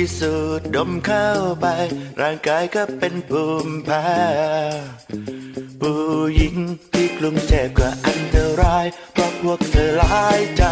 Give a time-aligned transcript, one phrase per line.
[0.00, 1.28] พิสูจน์ดมเข้า
[1.60, 1.66] ไป
[2.20, 4.08] ร่างกายก็เป็นภูมิแพ้
[5.80, 6.00] ผู้
[6.36, 6.56] หญิง
[6.92, 10.64] ที่กลุ้มเจ็บก็อันตราย เพราะพวกเธอหลายใจ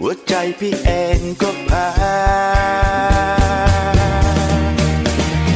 [0.00, 1.88] หัวใจพี่เองก็แพ้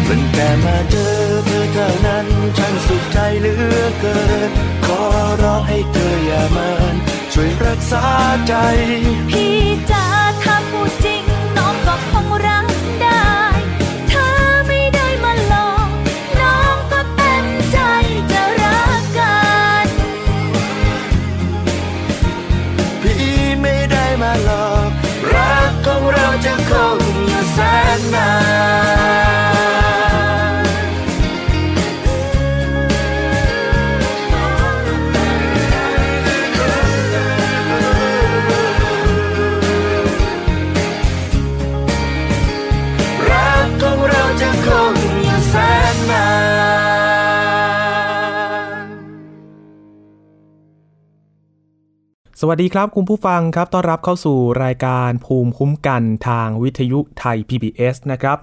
[0.07, 1.15] มันแต่มาเจอ
[1.47, 2.27] เธอเท่านั้น
[2.59, 4.19] ฉันสุขใจเหลือเกิ
[4.49, 4.51] น
[4.87, 5.01] ขอ
[5.43, 6.97] ร้องให้เธออย่าเมิน
[7.33, 8.07] ช่วยรักษา
[8.47, 8.55] ใจ
[9.31, 9.57] พี่
[9.89, 9.98] ใจ
[52.41, 58.39] สวัสดีครับ คุณผู้ฟังครับ ต้อนรับเข้าสู่รายการภูมิคุ้มกันทางวิทยุไทย PBS นะครับ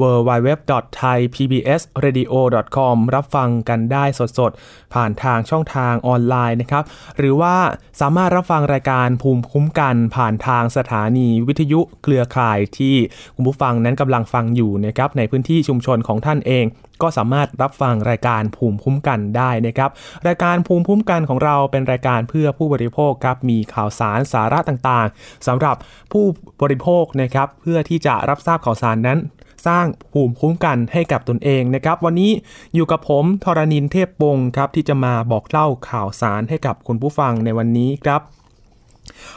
[0.00, 4.04] www.thaipbsradio.com รับฟังกันได้
[4.38, 6.84] สดๆ ผ่านทางช่องทางออนไลน์นะครับ
[7.18, 7.56] หรือว่า
[8.00, 12.94] สามารถรับฟังรายการภูมิคุ้มกันผ่านทางสถานีวิทยุเครือข่ายที่
[13.34, 16.64] คุณผู้ฟังนั้นกำลังฟังอยู่นะครับในพื้นที่ชุมชนของท่านเอง
[17.02, 19.90] ก็สามารถรับฟังรายการภูมิคุ้มกันได้นะครับ
[20.26, 25.76] รายการภูมิคุ้มกันของเราเป็นรายการเพื่อผู้บริโภคครับมีข่าวสารสาระต่างๆสำหรับ
[26.12, 26.24] ผู้
[26.62, 29.18] บริโภคนะครับเพื่อที่จะรับทราบข่าวสารนั้น
[29.66, 32.30] สร้างภูมิคุ้มกันให้กับตนเองนะครับ วันนี้
[32.74, 38.22] อยู่กับผมทรณินเทพปงครับที่จะมาบอกเล่าข่าวสารให้กับคุณผู้ฟังในวันนี้ครับ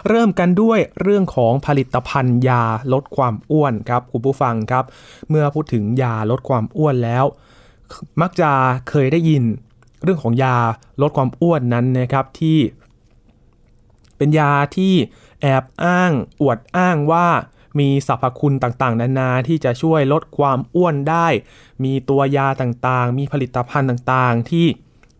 [0.08, 2.64] เริ่มกันด้วยเรื่องของผลิตภัณฑ์ยา
[2.94, 4.86] ลดความอ้วนครับคุณผู้ฟังครับ
[5.30, 7.26] เมื่อพูดถึงยาลดความอ้วนแล้ว
[8.22, 8.52] มักจะ
[8.90, 9.44] เคยได้ยิน
[10.04, 10.58] เรื่องของยา
[11.02, 12.58] ลดความอ้วนนั้นนะครับที่
[14.18, 14.94] เป็นยาที่
[15.42, 17.28] แอบอ้าง อวดอ้างว่า
[17.80, 21.28] มีสรรพคุณต่างๆ นานาที่จะช่วยลดความอ้วนได้
[21.84, 24.68] มีตัวยาต่างๆ มีผลิตภัณฑ์ต่างๆ ที่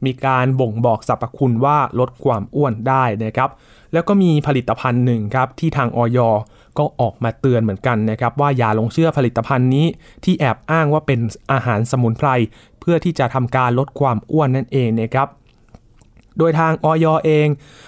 [0.06, 3.50] มีการบ่งบอกสรรพคุณว่าลดความอ้วนได้นะครับ
[3.94, 6.20] แล้วก็มีผลิตภัณฑ์หนึ่งครับที่ทางออย
[6.78, 9.86] ก็ออกมาเตือนเหมือนกันนะครับว่าอย่าหลงเชื่อผลิตภัณฑ์นี้
[10.24, 11.20] ที่แอบอ้างว่าเป็น
[11.52, 12.30] อาหารสมุนไพร
[12.80, 15.28] เพื่อที่จะทำการลดความอ้วนนั่นเองนะครับ
[16.38, 17.48] โดยทางออยเอง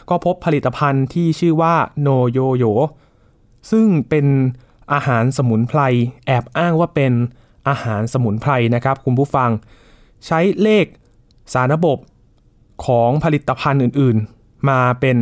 [0.09, 2.65] ก็พบผลิตภัณฑ์ที่ชื่อว่าโนโยโย
[3.71, 4.25] ซึ่งเป็น
[4.93, 5.79] อาหารสมุนไพร
[6.25, 7.13] แอบอ้างว่าเป็น
[7.69, 9.49] อาหารสมุนไพรนะครับคุณผู้ฟัง
[10.25, 10.85] ใช้เลข
[11.53, 11.97] สารระบบ
[12.85, 15.17] ของผลิตภัณฑ์อื่นๆ มาเป็น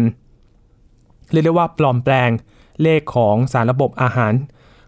[1.32, 2.30] เรียกได้ว่าปลอมแปลง
[2.82, 4.34] เลขของสารระบบอาหาร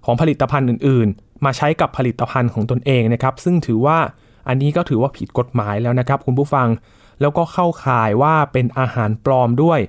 [0.05, 3.97] ของผลิตภัณฑ์อื่นๆ มาใช้กับผลิตภัณฑ์ของตนเองนะครับ ซึ่งถือว่า
[4.47, 6.67] อันนี้ก็ถือว่าผิดกฎหมายแล้วนะครับ คุณผู้ฟัง
[7.21, 9.79] แล้วก็เข้าข่ายว่าเป็นอาหารปลอมด้วย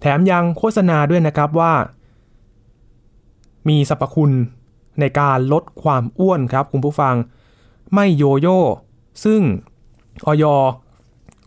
[0.00, 1.72] แถมยังโฆษณาด้วยนะครับว่า
[3.68, 4.32] มีสรรพคุณ
[5.00, 7.14] ในการลดความอ้วนครับคุณผู้ฟัง
[7.94, 8.60] ไม่โยโย่
[9.24, 9.40] ซึ่ง
[10.26, 10.44] ออย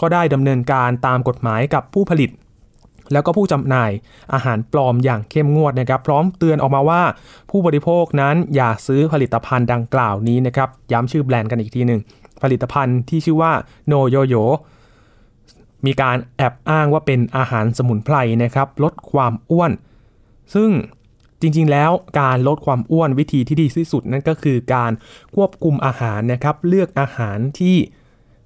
[0.01, 2.29] ก็ได้ดำเนินการตามกฎหมายกับผู้ผลิต
[3.11, 3.91] แล้วก็ผู้จำหน่าย
[4.33, 7.01] อาหารปลอมอย่างเข้มงวดนะครับ พร้อมเตือนออกมาว่า
[7.49, 12.01] ผู้บริโภคนั้นอย่าซื้อผลิตภัณฑ์ดังกล่าวนี้นะครับ ย้ำชื่อแบรนด์กันอีกทีหนึ่ง
[12.43, 13.51] ผลิตภัณฑ์ที่ชื่อว่า
[13.87, 14.35] โนโยโย
[15.85, 19.71] มีการแอบอ้างว่าเป็นอาหารสมุนไพรนะครับ ลดความอ้วน
[20.53, 20.69] ซึ่ง
[21.41, 24.91] จริงๆ แล้วการลดความอ้วนวิธีที่ดีที่สุดนั่นก็คือการ
[25.35, 27.77] ควบคุมอาหารนะครับ เลือกอาหารที่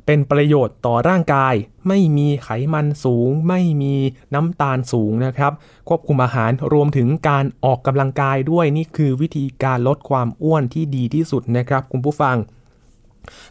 [0.05, 1.53] เป็นประโยชน์ต่อร่างกาย
[1.87, 3.95] ไม่มีไขมันสูง ไม่มี
[4.33, 5.51] น้ำตาลสูงนะครับ
[5.89, 12.37] ควบคุมอาหารรวมถึงการออกกำลังกายด้วยนี่คือวิธีการลดความอ้วนที่ดีที่สุดนะครับคุณผู้ฟัง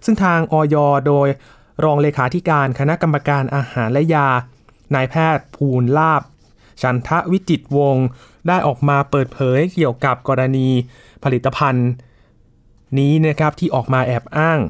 [0.04, 0.76] ซึ่งทางออย
[1.06, 1.28] โดย
[1.84, 4.28] รองเลขาธิการคณะกรรมการอาหารและยา
[4.94, 6.22] นายแพทย์ภูลลาบ
[6.82, 8.06] ชันทวิจิตวงศ์
[8.48, 10.68] ได้ออกมาเปิดเผยเกี่ยวกับกรณี
[11.24, 11.88] ผลิตภัณฑ์
[12.98, 14.60] นี้นะครับที่ออกมาแอบอ้าง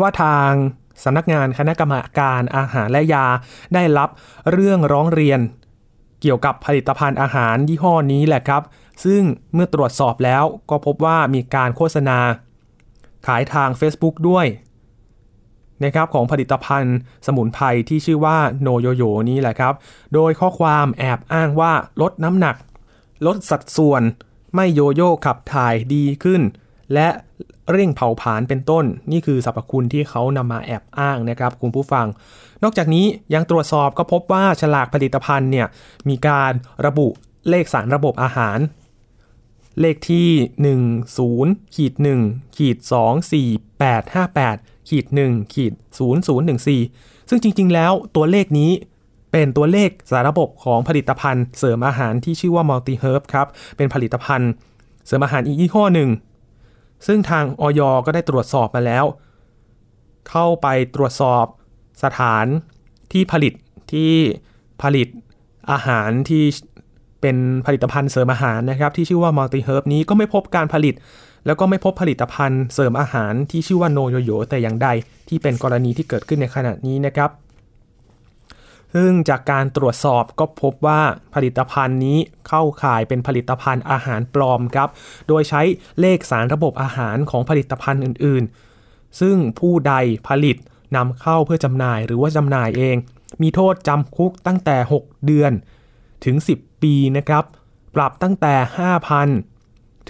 [0.00, 0.50] ว่าทาง
[1.04, 3.26] สำนักงานคณะกรรมการอาหารและยา
[3.74, 4.08] ได้รับ
[4.52, 5.40] เรื่องร้องเรียน
[6.20, 8.62] เกี่ยวกับผลิตภัณฑ์อาหารยี่ห้อนี้แหละครับ
[9.04, 9.22] ซึ่ง
[9.54, 12.18] เมื่อตรวจสอบแล้วก็พบว่ามีการโฆษณา
[13.26, 14.46] ขายทาง Facebook ด้วย
[15.84, 16.96] นะครับของผลิตภัณฑ์
[17.26, 19.74] สมุนไพรที่ชื่อว่าโนโยโยนี้แหละครับ
[20.14, 22.56] โดยข้อความแอบอ้างว่าลดน้ำหนัก
[23.26, 24.02] ลดสัดส่วน
[24.54, 26.42] ไม่โยโย่ขับถ่ายดีขึ้น
[26.94, 27.08] และ
[27.70, 32.06] เร่งเผาผลาญเป็นต้น นี่คือสรรพคุณที่เขานำมาแอบอ้างนะครับคุณผู้ฟัง
[32.62, 35.66] นอกจากนี้ยังตรวจสอบก็พบว่าฉลากผลิตภัณฑ์เนี่ย
[36.08, 36.52] มีการ
[36.86, 37.08] ระบุ
[37.48, 38.58] เลขสารระบบอาหาร
[39.80, 40.30] เลขที่
[40.82, 41.94] 10ขีด
[42.26, 45.72] 1ขีด2 4 8 5 8 ขีด1ขีด
[46.46, 48.70] 0014 ซึ่งจริง ๆ แล้วตัวเลขนี้
[49.32, 53.46] เป็นตัวเลขสารระบบของผลิตภัณฑ์เสริมอาหารที่ชื่อว่า Multi Herb ครับ
[53.76, 54.50] เป็นผลิตภัณฑ์
[55.06, 56.10] เสริมอาหารอีกยี่ห้อหนึ่ง
[57.06, 59.04] ซึ่งทางออยก็ได้ตรวจสอบมาแล้ว
[60.30, 61.44] เข้าไปตรวจสอบ
[62.04, 62.46] สถาน
[63.12, 63.52] ที่ผลิต
[63.92, 64.12] ที่
[64.82, 65.08] ผลิต
[65.70, 66.44] อาหารที่
[67.20, 70.94] เป็นผลิตภัณฑ์เสริมอาหารนะครับ ที่ชื่อว่า Multi Herb นี้ก็ไม่พบการผลิต
[71.46, 74.88] แล้วก็ไม่พบผลิตภัณฑ์เสริมอาหารที่ชื่อว่าโนโยโยแต่อย่างใด
[75.28, 77.30] ที่เป็นกรณีที่เกิดขึ้นในขณะนี้นะครับ
[78.94, 81.00] ซึ่งจากการตรวจสอบก็พบว่า
[81.34, 82.18] ผลิตภัณฑ์นี้
[82.48, 84.88] เข้าข่ายเป็นผลิตภัณฑ์อาหารปลอมครับ
[85.28, 85.62] โดยใช้
[86.00, 89.94] เลขสารระบบอาหารของผลิตภัณฑ์อื่นๆ ซึ่งผู้ใด
[90.28, 90.56] ผลิต
[90.96, 92.96] นำเข้าเพื่อจำหน่ายหรือว่าจำหน่ายเอง
[93.42, 95.52] มีโทษจำคุกตั้งแต่ 6 เดือน
[96.24, 97.44] ถึง 10 ปีนะครับ
[97.94, 98.54] ปรับตั้งแต่
[99.04, 99.49] 5,000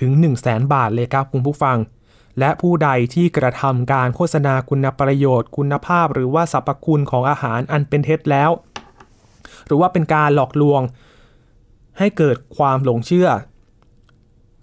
[0.00, 1.78] ถึง 1 0 0 0 0แบาทเลยครับคุณผู้ฟัง
[2.38, 8.50] และผู้ใดที่กระทำการโฆษณาคุณประโยชน์ คุณภาพ หรือว่าสรรพคุณของอาหารอันเป็นเท็จแล้ว
[9.66, 10.82] หรือว่าเป็นการหลอกลวง
[11.98, 13.28] ให้เกิดความหลงเชื่อ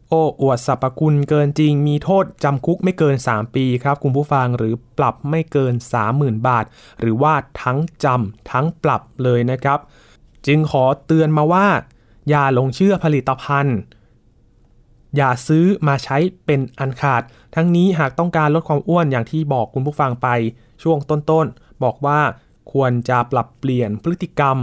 [0.09, 5.73] โอ้อวดสรรพคุณเกินจริง มีโทษจำคุกไม่เกิน 3 ปีครับคุณผู้ฟังหรือปรับไม่เกิน
[6.09, 6.65] 30,000 บาท
[7.01, 9.79] หรือว่าทั้งจำทั้งปรับเลยนะครับ
[10.47, 11.67] จึงขอเตือนมาว่า
[12.29, 13.77] อย่าหลงเชื่อผลิตภัณฑ์
[15.15, 17.21] อย่าซื้อมาใช้เป็นอันขาด
[17.55, 20.27] ทั้งนี้หากต้องการลดความอ้วนอย่างที่บอกคุณผู้ฟังไป
[20.83, 22.19] ช่วงต้นๆ บอกว่า
[22.71, 24.57] ควรจะปรับเปลี่ยนพฤติกรรม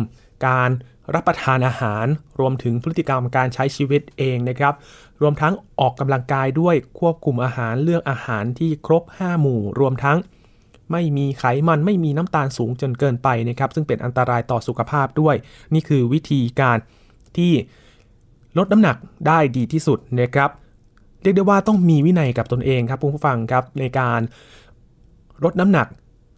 [0.47, 0.71] การ
[1.15, 2.07] รับประทานอาหาร
[2.41, 4.75] รวมถึงพฤติกรรมการใช้ชีวิตเองนะครับ
[5.21, 10.19] รวมทั้งออกกำลังกายด้วยควบคุมอาหารเลือกอาหารที่ครบ 5 หมู่ รวมทั้ง
[10.93, 15.35] ไม่มีไขมันไม่มีน้ำตาลสูงจนเกินไปนะครับ ซึ่งเป็นอันตรายต่อสุขภาพด้วย
[15.75, 16.79] นี่คือวิธีการ
[17.37, 17.53] ที่
[18.59, 18.97] ลดน้ำหนัก
[19.27, 20.51] ได้ดีที่สุดนะครับ
[21.23, 24.21] เรียกได้ว่าต้องมีวินัยกับตนเองครับผู้ฟังครับในการ
[25.45, 25.87] ลดน้ำหนัก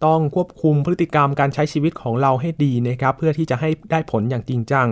[0.05, 4.87] ต้องควบคุมพฤติกรรมการใช้ชีวิตของเราให้ดีนะครับ เพื่อที่จะให้ได้ผลอย่างจริงจัง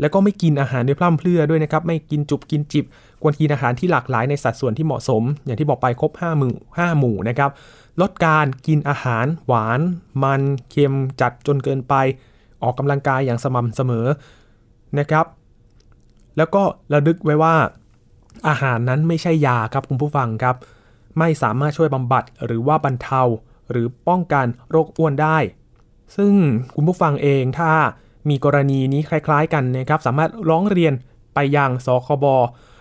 [0.00, 2.84] แล้วก็ไม่กินอาหารด้วยพร่ำเพรื่อด้วยนะครับ ไม่กินจุบกินจิบ
[3.22, 7.50] ควรกินอาหารที่หลากหลายในสัดส่วนที่เหมาะสม อย่างที่บอกไปครบ5หมู่5หมู่นะครับ
[8.00, 9.80] ลดการกินอาหารหวาน
[10.22, 10.40] มัน
[10.70, 11.94] เค็มจัดจนเกินไป
[12.62, 14.06] ออกกำลังกายอย่างสม่ำเสมอ
[14.98, 15.26] นะครับ
[16.36, 16.62] แล้วก็
[16.92, 17.56] ระลึกไว้ว่า
[18.48, 20.56] อาหารนั้นไม่ใช่ยาครับคุณผู้ฟังครับ
[21.18, 23.22] ไม่สามารถช่วยบำบัดหรือว่าบรรเทา
[23.70, 25.38] หรือป้องกันโรคอ้วนได้
[26.16, 26.34] ซึ่ง
[26.74, 27.70] คุณผู้ฟังเองถ้า
[28.28, 30.94] มีกรณีนี้คล้ายๆ กันนะครับ สามารถร้องเรียน
[31.34, 32.24] ไปยังสคบ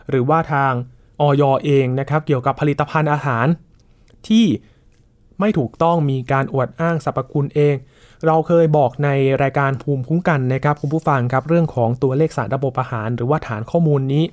[0.10, 0.74] หรือว่าทาง
[1.22, 3.48] ออยเองนะครับ เกี่ยวกับผลิตภัณฑ์อาหาร
[4.28, 4.46] ที่
[5.40, 7.76] ไม่ถูกต้องมีการอวดอ้างสรรพคุณเอง
[8.28, 9.10] เราเคยบอกใน
[9.42, 14.24] รายการภูมิคุ้มกันนะครับคุณผู้ฟังครับเรื่องของตัวเลขสารระบบอาหาร หรือว่าฐานข้อมูลนี้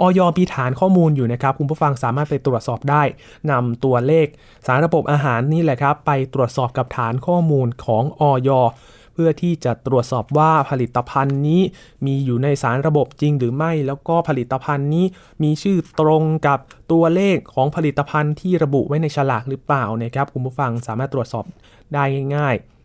[0.00, 3.02] ออยมีฐานข้อมูลอยู่นะครับ คุณผู้ฟังสามารถไปตรวจสอบได้
[3.50, 4.26] นำตัวเลข
[4.66, 8.50] สารระบบอาหารนี่แหละครับ ไปตรวจสอบกับฐานข้อมูลของออย
[9.14, 11.62] เพื่อที่จะตรวจสอบว่าผลิตภัณฑ์นี้
[12.06, 15.04] มีอยู่ในสารระบบจริงหรือไม่ แล้วก็ผลิตภัณฑ์นี้
[15.42, 16.58] มีชื่อตรงกับ
[16.92, 21.44] ตัวเลขของผลิตภัณฑ์ที่ระบุไว้ในฉลากหรือเปล่านะครับคุณผู้ฟังสามารถตรวจสอบ
[21.94, 22.04] ได้
[22.36, 22.77] ง่ายๆ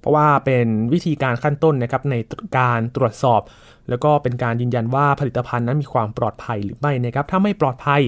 [0.00, 2.14] เพราะว่าเป็นวิธีการขั้นต้นนะครับใน
[2.58, 3.40] การตรวจสอบ
[3.88, 8.02] แล้วก็เป็นการยืนยันว่าผลิตภัณฑ์นั้นมีความปลอดภัยหรือไม่นะครับ ถ้าไม่ปลอดภัย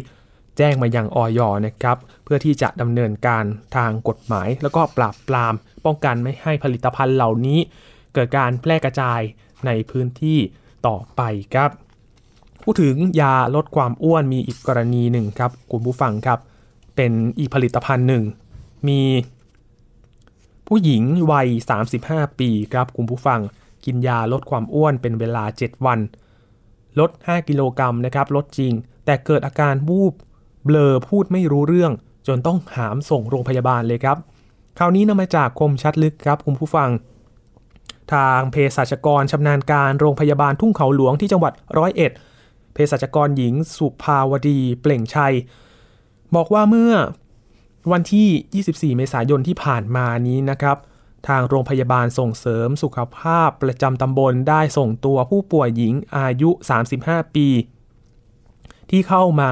[0.58, 3.44] แจ้งมายังออยนะครับ เพื่อที่จะดำเนินการ
[3.76, 7.58] ทางกฎหมาย แล้วก็ปราบปราม ป้องกันไม่ให้ผลิตภัณฑ์เหล่านี้
[8.14, 9.20] เกิดการแพร่กระจาย
[9.66, 10.38] ในพื้นที่
[10.86, 11.22] ต่อไป
[11.54, 11.70] ครับ
[12.62, 16.38] พูดถึงยาลดความอ้วนมีอีกกรณีหนึ่งครับคุณผู้ฟังครับ
[16.96, 18.24] เป็นอีกผลิตภัณฑ์หนึ่ง
[18.88, 19.00] มี
[20.74, 21.48] ผู้หญิงวัย
[21.94, 23.40] 35 ปีครับคุณผู้ฟัง
[23.84, 25.98] กินยาลดความอ้วนเป็นเวลา 7 วัน
[26.98, 28.72] ลด 5 กิโลกรัมนะครับ ลดจริง
[29.04, 30.14] แต่เกิดอาการวูบ
[30.64, 31.92] เบลอพูดไม่รู้เรื่อง
[32.26, 34.16] จนต้องหามส่งโรงพยาบาลเลยครับ
[34.78, 36.88] คราวนี้นำมาจากคมชัดลึกครับคุณผู้ฟัง
[38.12, 42.12] ทางเภสัชกรชำนาญการโรงพยาบาลทุ่งเขาหลวงที่จังหวัดร้อยเอ็ด
[42.72, 45.34] เภสัชกรหญิงสุภาวดีเปล่งชัย
[46.34, 46.94] บอกว่าเมื่อ
[47.90, 50.76] วันที่ 24 เมษายนที่ผ่านมานี้นะครับ
[51.28, 56.50] ทางโรงพยาบาลส่งเสริมสุขภาพประจำตำบลได้ส่งตัวผู้ป่วยหญิงอายุ
[56.92, 57.48] 35 ปี
[58.90, 59.50] ที่เข้ามา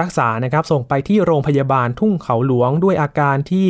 [0.00, 3.68] รักษานะครับ ส่งไปที่โรงพยาบาลทุ่งเขาหลวงด้วยอาการที่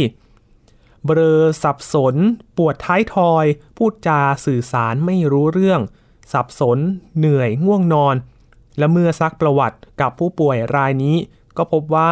[1.05, 2.15] เบลอสับสน
[2.57, 3.45] ปวดท้ายทอย
[3.77, 5.81] พูดจาสื่อสารไม่รู้เรื่อง
[6.33, 6.79] สับสน
[7.19, 8.17] เหนื่อยง่วงนอน
[8.79, 11.17] และเมื่อซักประวัติกับผู้ป่วยรายนี้
[11.57, 12.11] ก็พบว่า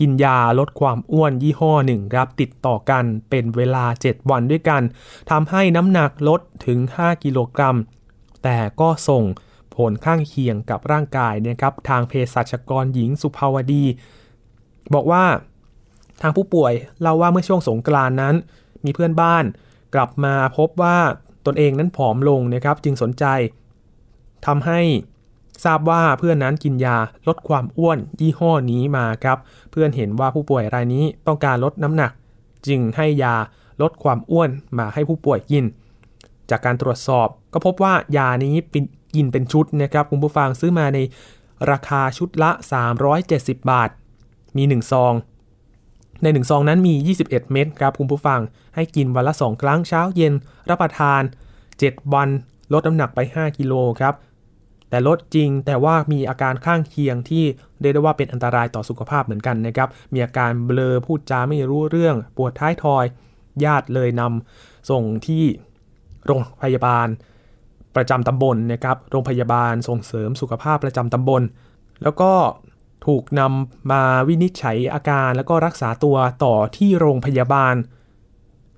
[0.00, 4.82] กินยาลดความอ้วนยี่ห้อหนึ่งครับติดต่อกันเป็นเวลา 7 วันด้วยกัน
[5.30, 7.76] ทำให้น้ำหนักลดถึง 5 กิโลกรัม
[8.42, 9.24] แต่ก็ส่ง
[9.76, 13.84] ผลข้างเคียงกับร่างกายนะครับทางเภสัชกรหญิงสุภาวดี
[14.94, 15.24] บอกว่า
[16.20, 18.34] ทางผู้ป่วยเล่าว่าเมื่อช่วงสงกรานนั้น
[18.84, 19.44] มีเพื่อนบ้าน
[19.94, 20.98] กลับมาพบว่า
[21.46, 23.24] ตนเองนั้นผอมลงนะครับ จึงสนใจ
[24.46, 24.80] ทำให้
[25.64, 26.96] ทราบว่าเพื่อนนั้นกินยา
[27.28, 29.38] ลดความอ้วนยี่ห้อนี้มาครับ
[29.70, 32.12] เพื่อนเห็นว่าผู้ป่วยรายนี้ต้องการลดน้ำหนัก
[32.66, 33.34] จึงให้ยา
[33.82, 35.64] ลดความอ้วนมาให้ผู้ป่วยกิน
[36.50, 40.98] จากการตรวจสอบก็พบว่ายานี้เป็นกินเป็นชุดนะครับคุณผู้ฟังซื้อมาใน
[41.70, 42.50] ราคาชุดละ
[43.10, 43.90] 370 บาท
[44.56, 45.12] มี 1 ซอง
[46.22, 48.40] ใน 1 ซองนั้นมี 21 เม็ดครับคุณผู้ฟัง
[48.74, 50.32] ให้กินวันละ 2 ครั้งเช้าเย็น
[50.68, 51.22] รับประทาน
[51.68, 52.28] 7 วัน
[52.72, 54.14] ลดน้ำหนักไป 5 กิโลครับ
[54.90, 57.44] แต่ลดจริงแต่ว่ามีอาการข้างเคียงที่
[57.80, 63.04] เรียกได้ว่าเป็นอันตรายต่อสุขภาพเหมือนกันนะครับ มีอาการเบลอพูดจาไม่รู้เรื่อง ปวดท้ายทอย
[63.64, 65.44] ญาติเลยนำส่งที่
[66.26, 67.08] โรงพยาบาล
[67.96, 71.42] ประจำตำบลนะครับ โรงพยาบาลส่งเสริมสุขภาพประจำตำบล
[72.02, 72.32] แล้วก็
[73.06, 77.74] ถูกนำมาวินิจฉัยอาการแล้วก็รักษาตัวต่อที่โรงพยาบาล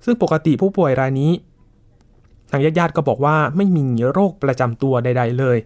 [0.05, 1.31] ซึ่งปกติผู้ป่วยรายนี้
[2.51, 5.57] ทางญาติๆก็บอกว่าไม่มีโรคประจำตัวใด ๆ เลย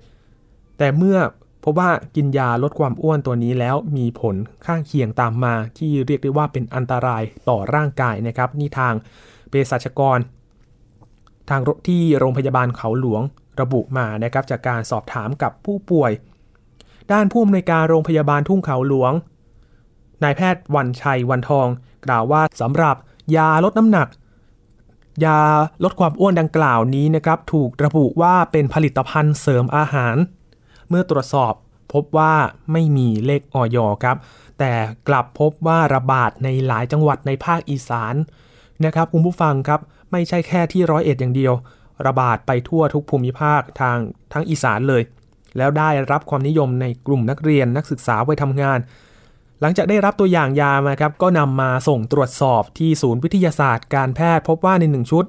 [0.77, 1.19] แต่เมื่อ
[1.63, 8.93] พบว่ากินยาลดความอ้วนตัวนี้แล้วมีผลข้างเคียงตามมาที่เรียกได้ว่าเป็นอันตรายต่อร่างกายนะครับนี่ทาง
[9.49, 10.19] เภสัชกร
[11.49, 13.21] ทางที่โรงพยาบาลเขาหลวง
[13.61, 16.11] ระบุมานะครับจากการสอบถามกับผู้ป่วย
[17.11, 19.13] ด้านผู้อำนวยการโรงพยาบาลทุ่งเขาหลวง
[20.23, 21.67] นายแพทย์วันชัยวันทอง
[22.05, 22.95] กล่าวว่าสำหรับ
[23.35, 24.07] ยาลดน้ำหนัก
[25.25, 25.39] ยา
[25.83, 30.15] ลดความอ้วนดังกล่าวนี้นะครับ ถูกระบุว่าเป็นผลิตภัณฑ์เสริมอาหาร
[30.89, 31.53] เมื่อตรวจสอบ
[31.93, 32.33] พบว่า
[32.71, 34.17] ไม่มีเลขออยครับ
[34.59, 34.73] แต่
[35.07, 38.15] กลับพบว่าระบาดในหลายจังหวัดในภาคอีสาน
[38.85, 39.79] นะครับคุณผู้ฟังครับ
[40.11, 41.53] ไม่ใช่แค่ที่ร้อยเอ็ดอย่างเดียว
[42.07, 43.97] ระบาดไปทั่วทุกภูมิภาคทาง
[44.33, 45.01] ทั้งอีสานเลย
[45.57, 48.79] แล้วได้รับความนิยมในกลุ่มนักเรียนนักศึกษาไวทำงาน
[49.61, 55.25] หลังจากได้รับตัวอย่างยามาครับก็นำมาส่งตรวจสอบที่ศูนย์วิทยาศาสตร์การแพทย์ พบว่าในหนึ่งชุด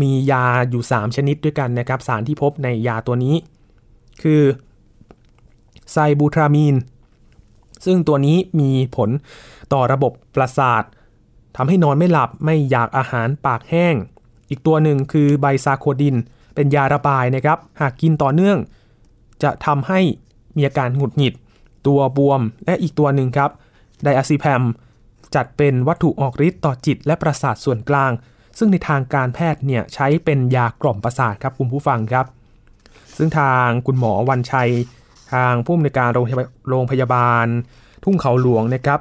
[0.00, 3.34] มียาอยู่ 3 ชนิดด้วยกันนะครับ สารที่พบในยาตัวนี้
[4.22, 4.42] คือ
[5.92, 6.76] ไซบูทรามีน
[7.84, 9.10] ซึ่งตัวนี้มีผล
[9.72, 10.82] ต่อระบบประสาท
[11.56, 13.94] ทำให้นอนไม่หลับไม่อยากอาหารปากแห้ง
[14.48, 16.16] อีกตัวหนึ่งคือไบซาโคดิน
[16.54, 18.58] เป็นยาระบายนะครับ หากกินต่อเนื่อง
[19.42, 20.00] จะทำให้
[20.56, 21.34] มีอาการหงุดหงิด
[21.86, 23.50] ตัวบวม และอีกตัวหนึ่งครับ
[24.02, 24.62] ไดอะซิแพม
[25.34, 28.12] จัดเป็นวัตถุออกฤทธิ์ต่อจิตและประสาทส่วนกลาง
[28.58, 32.26] ซึ่งในทางการแพทย์เนี่ยใช้เป็นยากล่อมประสาทครับคุณผู้ฟังครับ
[33.20, 34.70] ซึ่งทางคุณหมอวันชัย
[35.32, 36.08] ทางผู้อำนวยการ
[36.68, 37.46] โรงพยาบาล
[38.04, 39.00] ทุ่งเขาหลวงนะครับ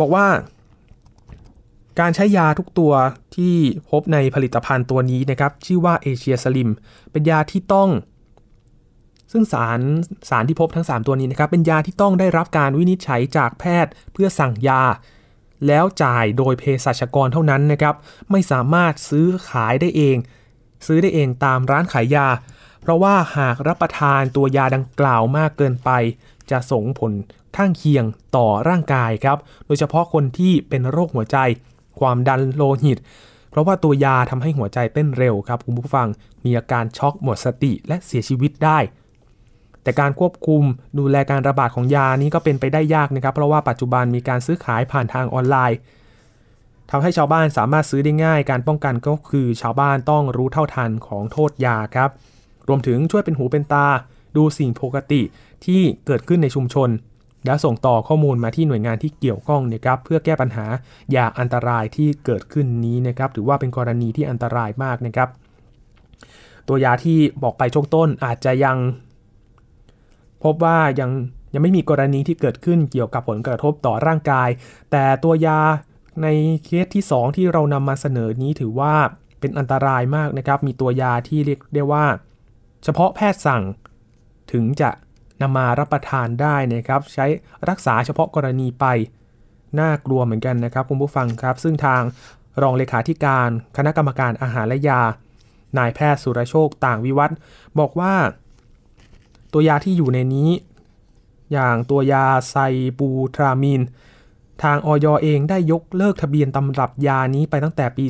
[0.00, 0.26] บอกว่า
[2.00, 2.92] การใช้ยาทุกตัว
[3.36, 3.54] ที่
[3.90, 6.70] พบในผลิตภัณฑ์ตัวนี้นะครับ ชื่อว่าเอเชียสลิม
[7.10, 7.90] เป็นยาที่ต้อง
[9.32, 9.80] ซึ่งสาร
[10.28, 14.82] สารที่พบทั้ง 3 ตัวนี้นะครับ เป็นยาที่ต้องได้รับการวินิจฉัยจากแพทย์เพื่อสั่งยา
[15.66, 17.94] แล้วจ่ายโดยเภสัชกรเท่านั้นนะครับ
[18.30, 20.16] ไม่สามารถซื้อขายได้เอง
[20.86, 22.26] ซื้อได้เองตามร้านขายยา
[22.84, 25.90] เพราะว่าหากรับประทานตัวยาดังกล่าวมากเกินไป
[26.50, 27.12] จะส่งผล
[27.56, 28.04] ข้างเคียง
[28.36, 31.38] ต่อร่างกายครับ โดยเฉพาะคนที่เป็นโรคหัวใจ
[32.00, 32.98] ความดันโลหิต
[33.50, 36.08] เพราะว่าตัวยาทำให้หัวใจเต้นเร็วครับคุณผู้ฟัง
[36.44, 38.78] มีอาการช็อกหมดสติและเสียชีวิตได้
[39.82, 40.62] แต่การควบคุม
[40.98, 45.78] ดูแลการระบาดของยานี้ก็เป็นไปได้ยากนะครับ เพราะว่าปัจจุบันมีการซื้อขายผ่านทางออนไลน์
[46.90, 52.10] ทำให้ชาวบ้านสามารถซื้อได้ง่าย การป้องกันก็คือชาวบ้านต้องรู้เท่าทันของโทษยาครับ
[52.68, 53.86] รวมถึงช่วยเป็นหูเป็นตา
[54.36, 55.22] ดูสิ่งปกติ
[55.64, 56.90] ที่เกิดขึ้นในชุมชน
[57.46, 60.66] แล้วส่งต่อข้อมูลมาที่หน่วยงานที่เกี่ยวข้องนะครับ เพื่อแก้ปัญหา
[61.16, 65.28] ยาอันตรายที่เกิดขึ้นนี้นะครับถือว่าเป็นกรณีที่อันตรายมากนะครับ
[66.68, 68.76] ตัวยาที่บอกไปช่วงต้นอาจจะยัง
[70.44, 71.10] พบว่ายัง
[71.54, 74.48] ยังไม่มีกรณีที่เกิดขึ้นเกี่ยวกับผลกระทบต่อร่างกาย
[74.90, 75.58] แต่ตัวยา
[76.22, 76.26] ใน
[76.64, 78.94] เคสที่ 2 ที่เรานำมาเสนอนี้ถือว่า
[79.40, 82.04] เป็นอันตรายมากนะครับ มีตัวยาที่เรียกได้ว่า
[82.84, 83.62] เฉพาะแพทย์สั่ง
[84.52, 84.90] ถึงจะ
[85.42, 87.26] นำมารับประทานได้นะครับ ใช้
[87.68, 88.86] รักษาเฉพาะกรณีไป
[89.80, 92.02] น่ากลัวเหมือนกันนะครับคุณผู้ฟังครับ ซึ่งทาง
[92.62, 95.02] รองเลขาธิการ คณะกรรมการอาหารและยา
[95.78, 97.30] นายแพทย์สุรโชคต่างวิวัฒ
[97.78, 98.14] บอกว่า
[99.52, 100.50] ตัวยาที่อยู่ในนี้
[101.52, 102.56] อย่างตัวยาไซ
[102.98, 103.82] บูทรามีน
[104.62, 108.04] ทางออยเองได้ยกเลิกทะเบียนตำรับยานี้ไปตั้งแต่ปี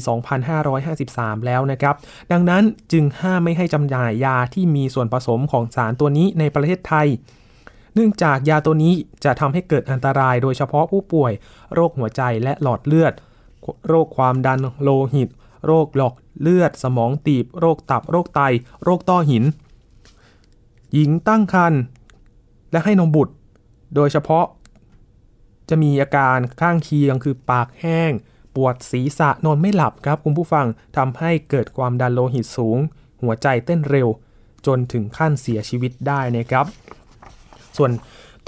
[0.71, 1.95] 2553 แล้วนะครับ
[2.33, 7.09] ดังนั้นจึงห้ามไม่ให้จำหน่ายยาที่มีส่วนผสมของสารตัวนี้ในประเทศไทย
[7.95, 8.93] เนื่องจากยาตัวนี้
[9.25, 11.33] จะทำให้เกิดอันตรายโดยเฉพาะผู้ป่วย
[11.75, 13.13] โรคหัวใจและหลอดเลือด
[13.89, 15.29] โรคความดันโลหิต
[15.67, 18.41] โรคหลอดเลือด สมองตีบ โรคตับ โรคไต
[18.85, 19.45] โรคต้อหิน
[20.93, 21.81] หญิงตั้งครรภ์
[22.73, 23.35] และให้นมบุตร
[23.95, 24.45] โดยเฉพาะ
[25.69, 28.13] จะมีอาการข้างเคียงคือปากแห้ง
[28.57, 32.79] ปวดศีรษะนอนไม่หลับครับคุณผู้ฟังทำให้เกิดความดันโลหิตสูง
[33.23, 34.09] หัวใจเต้นเร็ว
[34.67, 36.67] จนถึงขั้นเสียชีวิตได้นะครับ
[37.77, 37.93] ส่วน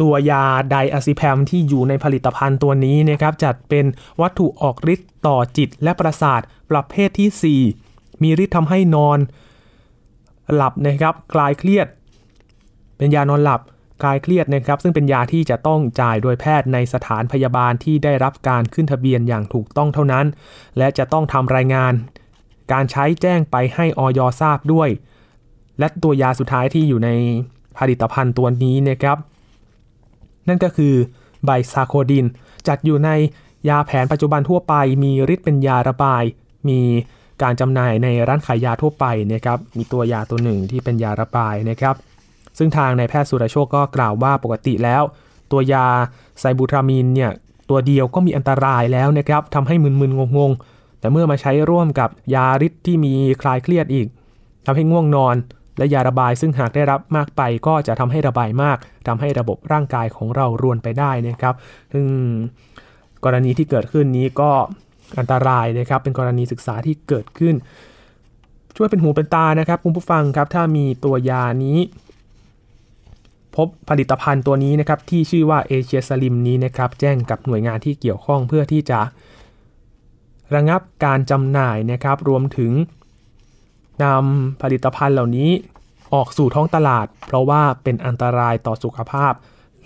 [0.01, 3.87] ตัวยาไดอะซิแพมที่อยู่ในผลิตภัณฑ์ตัวนี้นะครับ จัดเป็น
[4.21, 9.19] วัตถุออกฤทธิ์ต่อจิตและประสาทประเภทที่ 4 มีฤทธิ์ทำให้นอน
[10.55, 11.89] หลับนะครับ คลายเครียด
[12.97, 13.61] เป็นยานอนหลับ
[14.03, 20.27] คลายเครียดนะครับ ซึ่งเป็นยาที่จะต้องจ่ายโดยแพทย์ในสถานพยาบาลที่ได้รับการขึ้นทะเบียนอย่างถูกต้องเท่านั้น
[20.79, 21.93] และจะต้องทำรายงาน
[22.73, 24.89] การใช้แจ้งไปให้ออยทราบด้วย
[25.79, 27.11] และตัวยาสุดท้ายที่อยู่ใน
[27.79, 29.19] ผลิตภัณฑ์ตัวนี้นะครับ
[30.49, 30.95] นั่นก็คือ
[31.45, 32.27] ไบซาโคดิน
[32.69, 33.11] จัดอยู่ใน
[33.69, 36.23] ยาแผนปัจจุบันทั่วไป มีฤทธิ์เป็นยาระบาย
[36.69, 36.81] มี
[37.43, 41.95] การจำหน่ายในร้านขายยาทั่วไปนะครับ มีตัวยาตัวหนึ่งที่เป็นยาระบายนะครับ
[42.59, 45.03] ซึ่งทางนายแพทย์สุรโชคก็กล่าวว่าปกติแล้ว
[45.53, 45.87] ตัวยา
[46.41, 47.31] ไซบูทรามีนเนี่ย
[47.71, 54.07] ตัวเดียวก็มีอันตรายแล้วนะครับทำให้มึนๆงงๆ แต่เมื่อมาใช้ร่วมกับยาฤทธิ์ที่มีคลายเครียดอีก
[54.67, 55.37] ทำให้ง่วงนอน
[55.79, 61.55] และยาระบายซึ่งหากได้รับมากไปก็จะทำให้ระบายมากทำให้ระบบร่างกายของเรารวนไปได้นะครับ
[61.93, 62.07] ซึ่ง
[63.25, 64.51] กรณีที่เกิดขึ้นนี้ก็
[65.19, 67.55] อันตรายนะครับ เป็นกรณีศึกษาที่เกิดขึ้น
[68.77, 71.79] ช่วยเป็นหูเป็นตานะครับคุณผู้ฟังครับ ถ้ามีตัวยานี้
[73.57, 79.01] พบผลิตภัณฑ์ตัวนี้นะครับที่ชื่อว่าเอเชียสลิมนี้นะครับแจ้งกับหน่วยงานที่เกี่ยวข้องเพื่อที่จะ
[80.55, 82.73] ระงับการจำหน่ายนะครับรวมถึง
[84.05, 85.51] นำผลิตภัณฑ์เหล่านี้
[86.15, 89.33] ออกสู่ท้องตลาด เพราะว่าเป็นอันตรายต่อสุขภาพ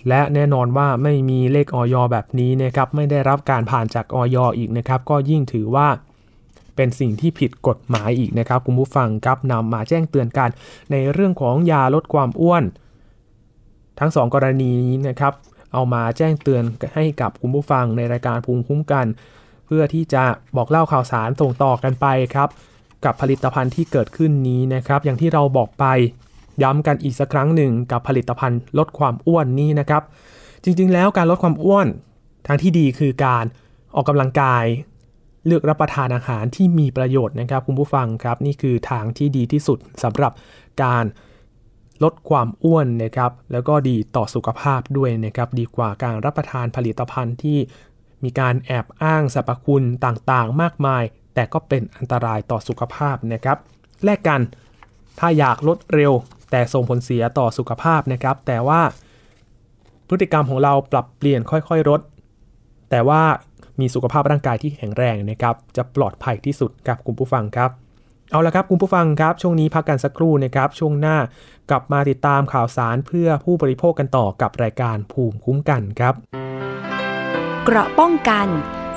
[0.09, 5.89] และแน่นอนว่าไม่มีเลขออยแบบนี้นะครับไม่ได้รับการผ่านจากออยอีกนะครับ ก็ยิ่งถือว่า
[6.77, 10.51] เป็นสิ่งที่ผิดกฎหมายอีกนะครับคุณผู้ฟังครับนำมาแจ้งเตือนกัน
[10.93, 12.65] ในเรื่องของยาลดความอ้วน
[14.01, 15.33] ทั้งสองกรณีนี้นะครับ
[15.73, 19.07] เอามาแจ้งเตือนให้กับคุณผู้ฟังในรายการภูมิคุ้มกัน
[19.67, 20.25] เพื่อที่จะ
[20.57, 22.49] บอกเล่าข่าวสารส่งต่อกันไปครับ
[23.05, 25.85] กับผลิตภัณฑ์ที่เกิดขึ้นนี้นะครับ อย่างที่เราบอกไป
[26.63, 30.03] ย้ำกันอีกสักครั้งหนึ่งกับผลิตภัณฑ์ลดความอ้วนนี้นะครับ
[30.65, 31.87] จริงๆ แล้วการลดความอ้วน
[32.47, 33.45] ทางที่ดีคือการ
[33.95, 34.65] ออกกำลังกาย
[35.47, 40.33] เลือกรับประทานอาหารที่มีประโยชน์นะครับคุณผู้ฟังครับ นี่คือทางที่ดีที่สุดสำหรับ
[40.83, 41.05] การ
[42.03, 47.59] ลดความอ้วนนะครับแล้วก็ดีต่อสุขภาพด้วยนะครับดีกว่าการรับประทานผลิตภัณฑ์ที่
[48.25, 51.03] มีการแอบอ้างสรรพคุณต่างๆ มากมาย
[51.35, 53.59] แต่ก็เป็นอันตรายต่อสุขภาพนะครับ
[54.05, 54.41] แลกกัน
[55.19, 56.13] ถ้าอยากลดเร็ว
[56.51, 58.81] แต่ส่งผลเสียต่อสุขภาพนะครับ แต่ว่า
[60.09, 62.01] พฤติกรรมของเราปรับเปลี่ยนค่อยๆลด
[62.91, 63.23] แต่ว่า
[63.81, 67.71] มีสุขภาพร่างกายที่แข็งแรงนะครับ จะปลอดภัยที่สุดกับคุณผู้ฟังครับ
[68.33, 71.17] เอาละครับคุณผู้ฟังครับ ช่วงนี้พักกันสักครู่นะครับ ช่วงหน้า
[71.71, 76.15] กลับมาติดตามข่าวสารเพื่อผู้บริโภคกันต่อกับรายการภูมิคุ้มกันครับ
[77.65, 78.47] เกราะป้องกัน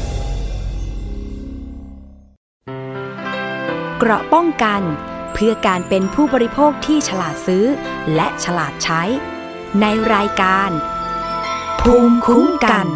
[4.03, 4.81] เกราะป้องกัน
[5.33, 7.65] เพื่อการเป็นผู้บริโภคที่ฉลาดซื้อ
[8.15, 9.01] และฉลาดใช้
[9.81, 10.69] ในรายการ
[11.81, 12.87] ภูมิคุ้มกัน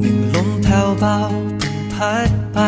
[0.00, 1.18] หนึ่งลมแผ่วเบา
[1.62, 2.58] ตึงพัดไป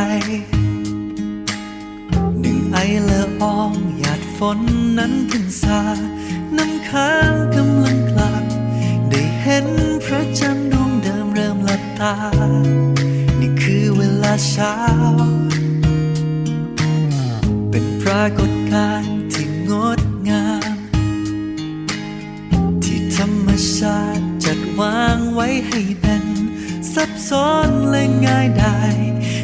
[2.41, 4.59] หนึ่งไอเละอองหยาดฝน
[4.99, 5.81] นั้นเพิ่งสา
[6.57, 8.45] น้ำค้างกำลังกลับ
[9.11, 9.67] ได้เห็น
[10.05, 12.15] พระจันทร์ดวงเดิมเริ่มหลับตา
[13.41, 14.75] นี่คือเวลาเช้า
[17.71, 20.77] เป็นปรากฏการณ์ที่งดงาม
[22.85, 26.25] ที่ธรรมชาติจัดวางไว้ให้เป็น
[26.93, 28.79] ซับซ้อนและง่ายได้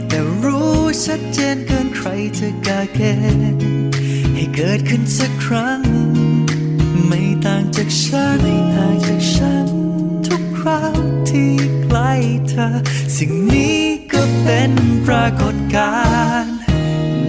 [0.09, 3.01] แต่รู้ชัดเจนเกินใครจะกาเก
[3.57, 3.59] ณ
[4.35, 5.83] ให้เกิดขึ้นสักครั้ง
[7.07, 9.69] ไม่ต่างจากฉันไม่ต่างจากฉัน
[10.67, 11.01] ราว
[11.31, 12.13] ที่ใกล้
[12.49, 12.69] เธอ
[13.17, 13.81] สิ่งนี้
[14.13, 14.73] ก็เป็น
[15.07, 15.95] ปรากฏกา
[16.43, 16.57] รณ์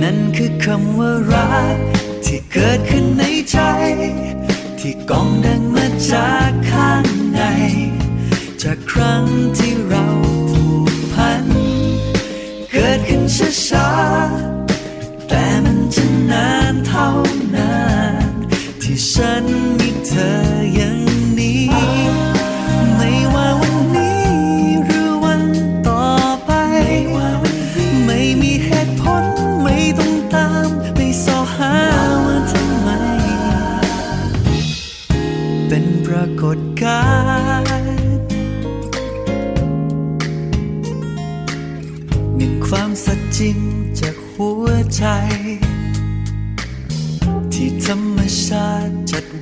[0.01, 1.77] นั่นคือคำว่ารัก
[2.25, 3.59] ที่เกิดขึ้นในใจ
[4.79, 7.41] ที่กองดังมาจากข้างใน
[8.63, 9.25] จากครั้ง
[9.57, 10.07] ที่เรา
[10.49, 11.45] ผูกพัน
[12.71, 13.23] เกิดขึ้น
[13.67, 17.07] ช้าๆแต่มันจะนานเท่า
[17.55, 17.75] นา
[18.29, 18.33] น
[18.81, 19.45] ที่ฉัน
[19.79, 20.64] มีเธอ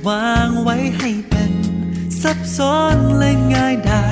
[0.06, 1.52] วางไว้ให้เป็น
[2.20, 4.08] ซับซ้อนและง่ายได้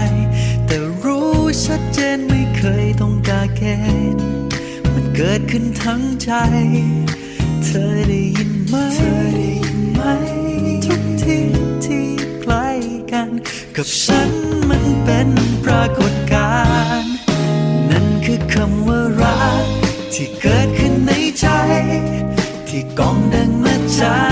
[0.66, 3.62] แต่รู้ชัดเจนไม่เคยต้องกาเก
[4.14, 4.26] ณฑ์
[4.92, 6.30] มันเกิดขึ้นทั้งใจ
[7.64, 10.02] เธอได้ยินไหมเธอได้ยินไหม
[10.84, 11.46] ทุกที่
[11.84, 12.06] ที่
[12.40, 12.68] ใกล้
[13.12, 13.28] กัน
[13.76, 14.30] กับฉัน
[14.68, 15.28] มันเป็น
[15.64, 16.52] ปรากฏกา
[17.00, 17.12] รณ์
[17.90, 19.64] นั่นคือคำว่ารัก
[20.14, 21.46] ที่เกิดขึ้นในใจ
[22.68, 24.16] ที่กองดังมาจา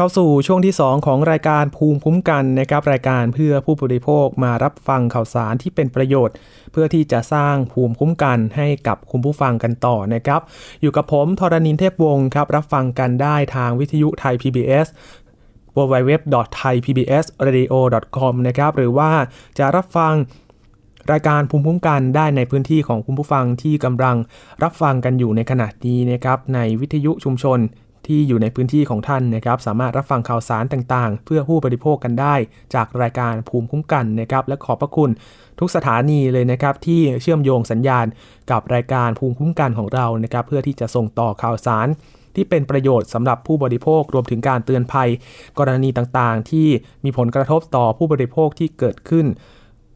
[0.00, 6.34] เข้าสู่ช่วงที่ 2 ของรายการภูมิคุ้มกันนะครับรายการเพื่อผู้บริโภคมารับฟังข่าวสารที่เป็นประโยชน์
[6.72, 10.40] เพื่อที่จะสร้างภูมิคุ้มกันให้กับคุณผู้ฟังกันต่อนะครับ
[10.82, 14.86] อยู่กับผมทรณินเทพวงศ์ครับรับฟังกันได้ทางวิทยุไทย PBS
[15.76, 19.10] www.thaipbsradio.com นะครับหรือว่า
[19.58, 20.12] จะรับฟัง
[21.12, 24.16] รายการภูมิคุ้มกันได้ในพื้นที่ของคุณผู้ฟังที่กำลัง
[24.62, 27.60] รับฟังกันอยู่ในขณะนี้นะครับในวิทยุชุมชน
[28.08, 32.34] ที่อยู่ในพื้นที่ของท่านนะครับสามารถรับฟังข่าวสารต่างๆ เพื่อผู้บริโภคกันได้
[32.74, 35.10] จากรายการภูมิคุ้มกันนะครับและขอบพระคุณ
[35.58, 38.06] ทุกสถานีเลยนะครับที่เชื่อมโยงสัญญาณ
[38.50, 41.88] กับรายการภูมิคุ้มกันของเรานะครับเพื่อที่จะส่งต่อข่าวสาร
[42.34, 45.08] ที่เป็นประโยชน์สำหรับผู้บริโภครวมถึงการเตือนภัย
[45.58, 46.68] กรณีต่างๆ ที่
[47.04, 49.26] มีผลกระทบต่อผู้บริโภคที่เกิดขึ้น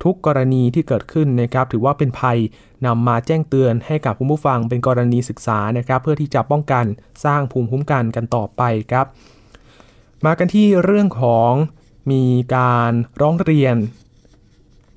[0.04, 2.38] ทุกกรณีที่เกิดขึ้นนะครับ ถือว่าเป็นภัย
[2.86, 6.84] นำมาแจ้งเตือนให้กับผู้ผู้ฟังเป็นกรณีศึกษานะครับ เพื่อที่จะป้องกัน
[7.24, 9.06] สร้างภูมิคุ้มกันกันต่อไปครับ
[10.24, 11.52] มากันที่เรื่องของ
[12.10, 12.22] มี
[12.56, 13.76] การร้องเรียน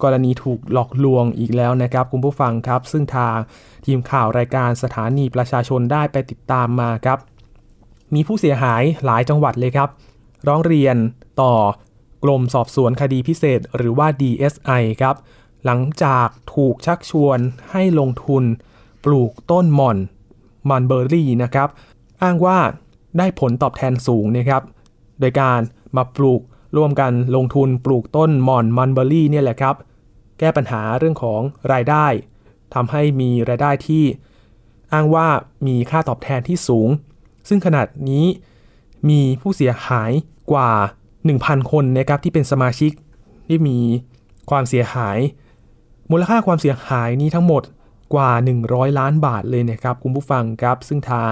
[0.04, 3.38] กรณีถูกหลอกลวงอีกแล้วนะครับคุณผู้ฟังครับ ซึ่งทาง
[3.86, 7.20] ทีมข่าวรายการสถานีประชาชนได้ไปติดตามมาครับ
[8.14, 9.90] มีผู้เสียหายหลายจังหวัดเลยครับ
[10.48, 10.96] ร้องเรียน
[11.42, 11.54] ต่อ
[12.26, 15.16] กรมสอบสวนคดีพิเศษหรือว่า DSI ครับ
[15.66, 17.40] หลังจากถูกชักชวน
[17.72, 18.44] ให้ลงทุน
[19.06, 19.98] ปลูกต้นหม่อน
[20.70, 21.70] มันเบอร์รี่นะครับ
[22.24, 22.58] อ้างว่า
[23.18, 24.64] ได้ผลตอบแทนสูงนะครับ
[25.20, 25.60] โดยการ
[25.98, 26.42] มาปลูก
[26.78, 29.76] ร่วมกันลงทุนปลูกต้นหม่อนมันเบอร์รี่เนี่ยแหละครับ
[30.40, 32.06] แก้ปัญหาเรื่องของรายได้
[32.74, 34.04] ทำให้มีรายได้ที่
[34.94, 35.28] อ้างว่า
[35.68, 36.90] มีค่าตอบแทนที่สูง
[37.48, 38.26] ซึ่งขนาดนี้
[39.10, 40.12] มีผู้เสียหาย
[40.52, 40.72] กว่า
[41.34, 42.92] 1,000 คนนะครับที่เป็นสมาชิก
[43.48, 43.80] ที่มี
[44.50, 45.18] ความเสียหาย
[46.12, 47.64] มูลค่าความเสียหายนี้ทั้งหมด
[48.14, 48.32] กว่า
[48.66, 51.32] 100 ล้านบาทเลยนะครับคุณผู้ฟังครับซึ่งทาง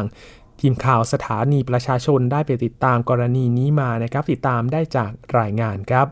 [0.61, 6.07] ทีมข่าวสถานีประชาชนได้ไปติดตามกรณีนี้มานะครับติดตามได้จากรายงานครับ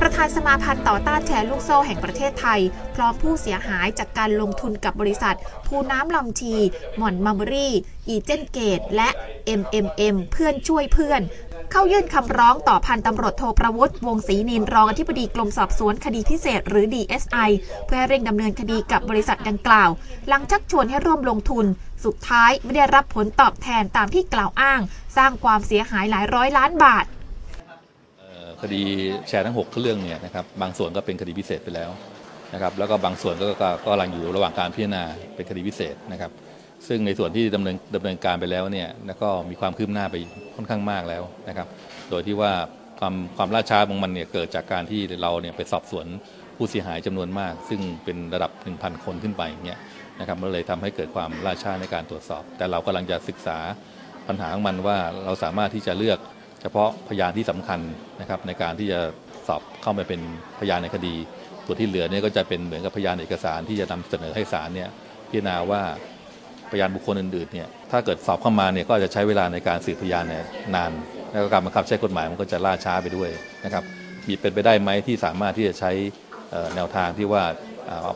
[0.00, 2.60] ประธานสมาพันธ์ต่อต้านแชร์ลูกโซ่แห่งประเทศไทย
[2.94, 6.54] พร้อมผู้เสียหายจากการลงทุนกับบริษัท ภูน้ำลำชี
[6.96, 7.72] หม่อนมัมเบอรี่
[8.08, 9.08] อีเจนเกต และ
[9.60, 11.20] MMM เพื่อนช่วยเพื่อน
[11.72, 17.50] เข้ายื่นคำร้องต่อพันตำรวจโทประวุฒิวงศรีนินรองอธิบดีกรมสอบสวนคดีพิเศษหรือ DSI
[17.86, 19.90] เพื่อให้เร่งดำเนินคดีกับบริษัทดังกล่าว
[20.28, 21.66] หลังชักชวนให้ร่วมลงทุน
[22.04, 24.80] สุดท้ายไม่ได้รับผลตอบแทนตามที่กล่าวอ้าง
[25.16, 27.04] สร้างความเสียหายหลายร้อยล้านบาท
[28.62, 28.82] คดี
[29.28, 31.90] แชร์ทั้ง 6 เรื่องเนี่ยนะครับบางส่วนก็เป็นคดีพิเศษไปแล้ว
[32.54, 35.02] นะครับแล้วก็บางส่วนก็กก็กำลังอยู่ระหว่างการพิจารณา
[35.34, 36.30] เป็นคดีพิเศษนะครับ
[36.88, 40.16] ซึ่งในส่วนที่ดำเนินดำเนินการไปแล้วเนี่ยแล้วก็มีความคืบหน้าไป
[40.54, 41.68] ค่อนข้างมากแล้วนะครับ
[42.10, 42.52] โดยที่ว่า
[43.00, 46.06] ความความล่าช้าของมันเนี่ยเกิดจากการที่เราเนี่ยไปสอบสวน
[46.56, 49.78] ผู้เสียหายจำนวนมาก ซึ่งเป็นระดับ 1,000 คนขึ้นไปเนี่ย
[50.20, 53.58] นะครับมันเลยทำให้เกิดความล่าช้าในการตรวจสอบ แต่เรากำลังจะศึกษา
[54.28, 56.18] ปัญหาของมันว่าเราสามารถที่จะเลือก
[56.60, 57.80] เฉพาะพยานที่สำคัญ
[58.20, 59.00] นะครับในการที่จะ
[59.48, 60.20] สอบเข้ามาเป็น
[60.60, 61.14] พยานในคดี
[61.64, 64.90] ส่วนที่เหลือเนี่ยก็จะเป็นเหมือนกับพยานเอกสารที่จะนำเสนอให้ศาลเนี่ย
[65.28, 65.82] พิจารณาว่า
[66.70, 70.90] พยานบุคคลอื่นๆเนี่ยถ้าเกิดสอบเข้ามาเนี่ยก็จะใช้เวลาในการสืบพยานเนี่ยนาน
[71.30, 73.30] แล้วก็การบังคับใช้กฎหมายมันก็จะล่าช้าไปด้วย
[73.64, 73.84] นะครับ
[74.26, 75.92] มีเป็นไปได้ไหมที่สามารถที่จะใช้
[76.74, 77.42] แนวทางที่ว่า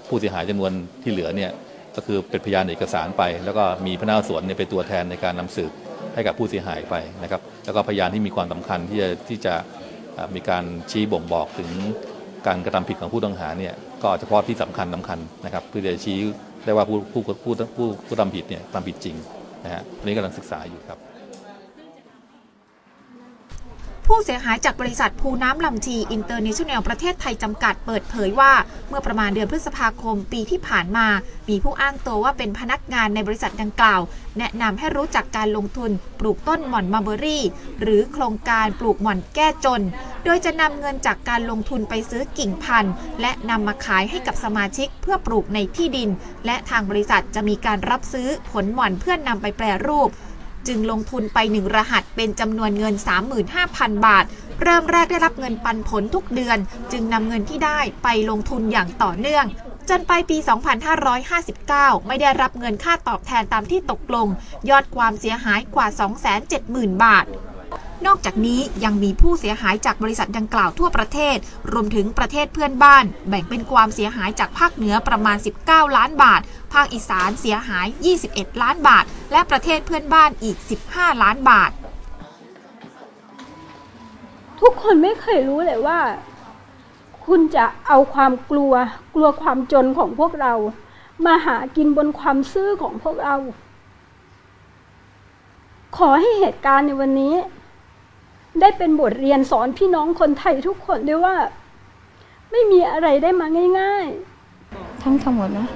[0.08, 1.50] ผู้เสียหายจำนวนที่เหลือเนี่ย
[1.96, 5.72] ก็คือเป็นพยานเอกสารไป แล้วก็มีพนักงานสวนเนี่ยเป็นตัวแทนในการนำสืบ
[6.14, 9.54] ให้กับผู้เสียหายไปนะครับแล้วก็พยานที่มีความสำคัญที่จะที่จะ
[10.34, 11.70] มีการชี้บ่งบอกถึง
[12.46, 16.18] การกระทำผิดของผู้ต้องหาเนี่ยก็เฉพาะที่สำคัญสำคัญนะครับเพื่อจะชี้
[16.64, 19.16] ได้ว่าผู้ผู้ผู้ผู้ผู้ทำผิดเนี่ยทำผิดจริง
[19.64, 20.98] นะฮะตอนนี้กำลังศึกษาอยู่ครับ
[24.14, 28.52] ผู้เสียหายจากบริษัทภูน้ำลำชีอินเตอร์เนชั่นแนลประเทศไทยจำกัดเปิดเผยว่า
[28.88, 31.06] เมื่อประมาณเดือนพฤษภาคมปีที่ผ่านมา
[31.48, 34.00] มีผู้อ้างตัวว่าเป็นพนักงานในบริษัทดังกล่าว
[34.38, 37.44] แนะนำให้รู้จักการลงทุนปลูกต้นหม่อนมาเบอรี่
[37.80, 39.82] หรือโครงการปลูกหม่อนแก้จน
[40.24, 46.10] โดยจะนำเงินจากการลงทุนไปซื้อกิ่งพันธุ์ และนำมาขายให้กับสมาชิกเพื่อปลูกในที่ดิน
[46.46, 50.10] และทางบริษัทจะมีการรับซื้อผลหม่อนเพื่อนนำไปแปรรูป
[50.66, 52.94] จึงลงทุนไปหนึ่งรหัสเป็นจำนวนเงิน
[53.50, 54.24] 35,000 บาท
[54.62, 56.58] เริ่มแรกได้รับเงินปันผลทุกเดือน
[56.92, 59.46] จึงนำเงินที่ได้ไปลงทุนอย่างต่อเนื่อง
[59.88, 60.38] จนไปปี
[61.22, 64.28] 2559 ไม่ได้รับเงินค่าตอบแทนตามที่ตกลง
[64.70, 65.86] ยอดความเสียหายกว่า
[66.44, 67.26] 270,000 บาท
[68.06, 71.36] นอกจากนี้ยังมีผู้เสียหายจากบริษัทดังกล่าวทั่วประเทศ
[71.72, 76.40] รวมถึงประเทศเพื่อนบ้าน แบ่งเป็นความเสียหายจากภาคเหนือประมาณ 19 ล้านบาท
[76.72, 77.86] ภาคอีสานเสียหาย
[78.24, 80.56] 21 ล้านบาท และประเทศเพื่อนบ้านอีก
[80.90, 81.70] 15 ล้านบาท
[84.60, 86.00] ทุกคนไม่เคยรู้เลยว่า
[87.26, 88.72] คุณจะเอาความกลัว
[89.14, 90.52] กลัวความจนของพวกเรา
[91.26, 93.36] มาหากินบนความซื่อของพวกเรา
[95.96, 97.34] ขอให้เหตุการณ์ในวันนี้
[98.60, 101.36] ได้เป็นบทเรียนสอนพี่น้องคนไทยทุกคนด้วยว่า
[102.50, 103.46] ไม่มีอะไรได้มา
[103.80, 105.68] ง่ายๆ ทั้งทั้งหมดนะ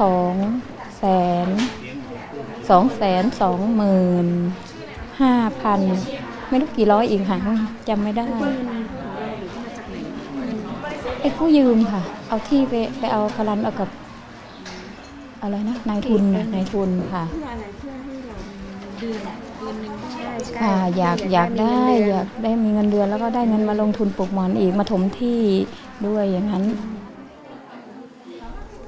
[0.00, 0.34] สอง
[0.98, 1.04] แส
[1.46, 1.48] น
[2.68, 4.28] สองแสนสองหมื่น
[5.20, 5.80] ห้าพัน
[6.48, 7.38] ไม่รู้กี่ร้อยอีกค่ะ
[7.88, 8.26] จำไม่ได้
[11.20, 13.88] ไอ้ผู้ยืมค่ะ เอาที่ไปไปเอากรันเอากับ
[15.42, 16.22] อะไรนะนายทุน
[16.54, 17.24] นายทุนค่ะ
[20.60, 21.78] ค่ะอยากอยากได้
[22.10, 25.40] อยากได้มีเงินเดือนแล้วก็ได้เงินมาลงทุนปลูกหมอนอีกมาถมที่
[26.06, 26.64] ด้วยอย่างนั้น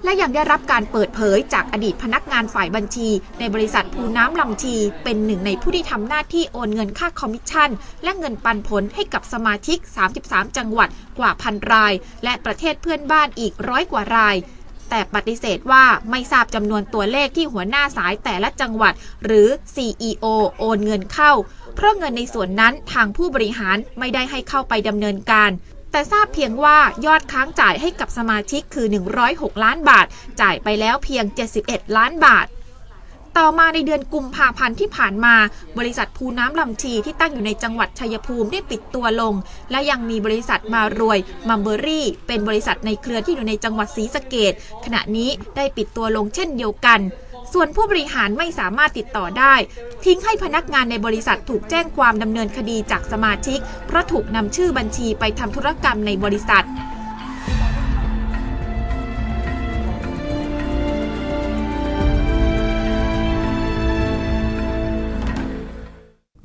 [0.05, 3.09] และยังได้รับการเปิดเผยจากอดีตพนักงานฝ่ายบัญชี
[3.39, 7.71] ในบริษัทภูน้ำลำชี เป็นหนึ่งในผู้ที่ทำหน้าที่โอนเงินค่าคอมมิชชั่น
[8.03, 9.79] และเงินปันผลให้กับสมาชิก
[10.19, 11.93] 33 จังหวัดกว่าพันราย
[12.25, 14.37] และประเทศเพื่อนบ้านอีกร้อยกว่าราย
[14.91, 18.93] แต่ปฏิเสธว่าไม่ทราบจำนวนตัวเลขที่หัวหน้าสายแต่ละจังหวัด
[19.25, 20.25] หรือ CEO
[20.59, 21.33] โอนเงินเข้า
[21.75, 25.51] เพราะเงินในส่วนนั้นทางผู้บริหารไม่ได้ให้เข้าไปดำเนินการ
[25.91, 28.87] แต่ทราบเพียงว่ายอดค้างจ่ายให้กับสมาชิกคือ
[29.25, 30.07] 106 ล้านบาท
[30.41, 31.25] จ่ายไปแล้วเพียง
[31.61, 32.47] 71 ล้านบาท
[33.39, 35.35] ต่อมาในเดือนกุมภาพันธ์ที่ผ่านมา
[35.79, 39.35] บริษัทภูน้ำลำชีที่ตั้งอยู่ในจังหวัดชัยภูมิได้ปิดตัวลง
[39.71, 41.19] และยังมีบริษัทมารวย
[41.49, 44.53] มัมเบอรี่ เป็นบริษัทในเครือที่อยู่ในจังหวัดศรีสะเกด
[44.85, 47.01] ขณะนี้ได้ปิดตัวลงเช่นเดียวกัน
[47.53, 49.55] ส่วนผู้บริหารไม่สามารถติดต่อได้
[50.05, 56.65] ทิ้งให้พนักงานในบริษัทถูกแจ้งความดำเนินคดีจากสมาชิก เพราะถูกนำชื่อบัญชีไปทำธุรกรรมในบริษัท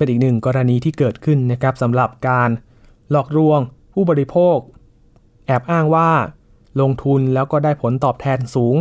[0.00, 2.50] เป็นอีกหนึ่งกรณีที่เกิดขึ้นนะครับสำหรับการ
[3.10, 3.60] หลอกลวง
[3.94, 4.58] ผู้บริโภค
[5.46, 6.10] แอบอ้างว่า
[6.80, 8.76] ลงทุนแล้วก็ได้ผลตอบแทนสูง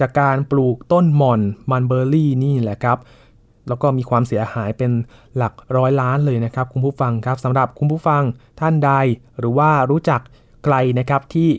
[0.00, 1.40] จากการปลูกต้นหม่อน
[1.70, 2.98] มันเบอร์รี่นี่แหละครับ
[3.68, 4.90] แล้วก็มีความเสียหายเป็น
[5.36, 8.22] หลักร้อยล้านเลยนะครับ คุณผู้ฟังครับสำหรับคุณผู้ฟัง
[8.60, 8.90] ท่านใด
[9.38, 10.20] หรือว่ารู้จัก
[10.64, 11.50] ใครนะครับที่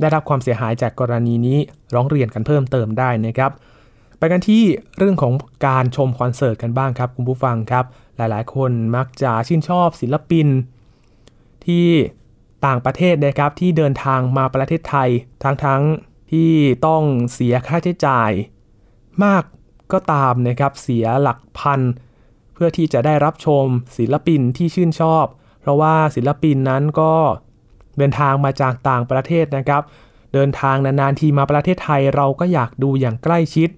[0.00, 1.58] ได้รับความเสียหายจากกรณีนี้
[1.94, 3.52] ร้องเรียนกันเพิ่มเติมได้นะครับ
[4.18, 4.62] ไปกันที่
[4.98, 5.32] เรื่องของ
[5.66, 7.84] การชมคอนเสิร์ตกันบ้างครับ คุณผู้ฟังครับ
[8.16, 10.46] หลายๆ คนมักจะชื่นชอบศิลปิน
[11.66, 11.86] ที่
[12.66, 15.10] ต่างประเทศนะครับที่เดินทางมาประเทศไทย
[15.44, 16.52] ทั้งๆที่
[16.86, 17.02] ต้อง
[17.32, 18.30] เสียค่าใช้จ่าย
[19.24, 19.42] มาก
[19.92, 21.80] ก็ตามนะครับเสียหลักพัน
[22.52, 23.64] เพื่อที่จะได้รับชม
[23.98, 25.24] ศิลปินที่ชื่นชอบ
[25.60, 27.12] เพราะว่าศิลปินนั้นก็
[27.98, 29.82] เดินทางมาจากต่างประเทศนะครับ
[30.34, 33.70] เดินทางนานๆทีมาประเทศไทยเราก็อยากดูอย่างใกล้ชิด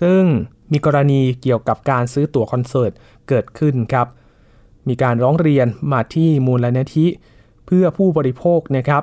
[0.00, 0.22] ซึ่ง
[0.72, 2.92] มีกรณีเกี่ยวกับการซื้อตั๋วคอนเสิร์ต
[3.28, 4.06] เกิดขึ้นครับ
[4.88, 7.06] มีการร้องเรียนมาที่มูลนิธิ
[7.66, 9.02] เพื่อผู้บริโภคนะครับ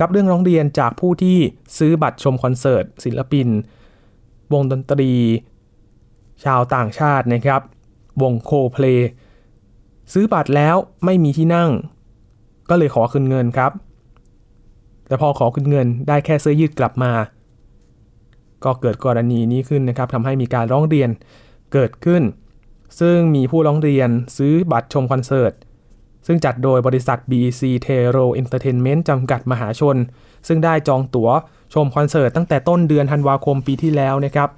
[0.00, 1.38] กับเรื่องร้องเรียนจากผู้ที่
[1.78, 3.48] ซื้อบัตรชมคอนเสิร์ตศิลปิน
[4.52, 5.12] วงดนตรี
[6.44, 7.60] ชาวต่างชาตินะครับ
[8.22, 8.84] วงโคเพล
[10.12, 11.70] ซื้อบัตรแล้วไม่มีที่นั่ง
[12.68, 13.72] ก็เลยขอคืนเงินครับ
[15.06, 17.12] แต่พอขอคืนเงินได้แค่เสื้อยืดกลับมา
[18.66, 21.10] ก็เกิดกรณีนี้ขึ้นนะครับทำให้มีการร้องเรียน
[21.72, 22.22] เกิดขึ้น
[23.00, 25.52] ซึ่งมีผู้ร้องเรียนซื้อบัตรชมคอนเสิร์ต
[26.26, 29.96] ซึ่งจัดโดยบริษัท BEC t e r o Entertainment จำกัดมหาชน
[30.48, 31.30] ซึ่งได้จองตั๋ว
[31.74, 34.48] ชมคอนเสิร์ตตั้งแต่ต้นเดือนธันวาคมปีที่แล้วนะครับ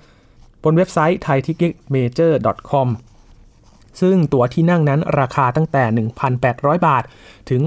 [0.64, 2.88] บนเว็บไซต์ thaiticketmajor.com
[4.00, 5.84] ซึ่งตั๋วที่นั่งนั้นราคาตั้งแต่
[6.34, 7.02] 1,800 บาท
[7.50, 7.62] ถึง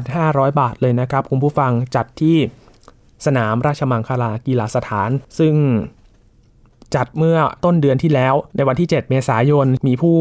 [0.00, 2.36] 6,500 บาทเลยนะครับ คุณผู้ฟังจัดที่
[3.26, 5.54] สนามราชมังคลากีฬาสถาน ซึ่ง
[6.94, 10.18] จัดเมื่อต้นเดือนที่แล้วในวันที่ 7 เมษายนมีผู้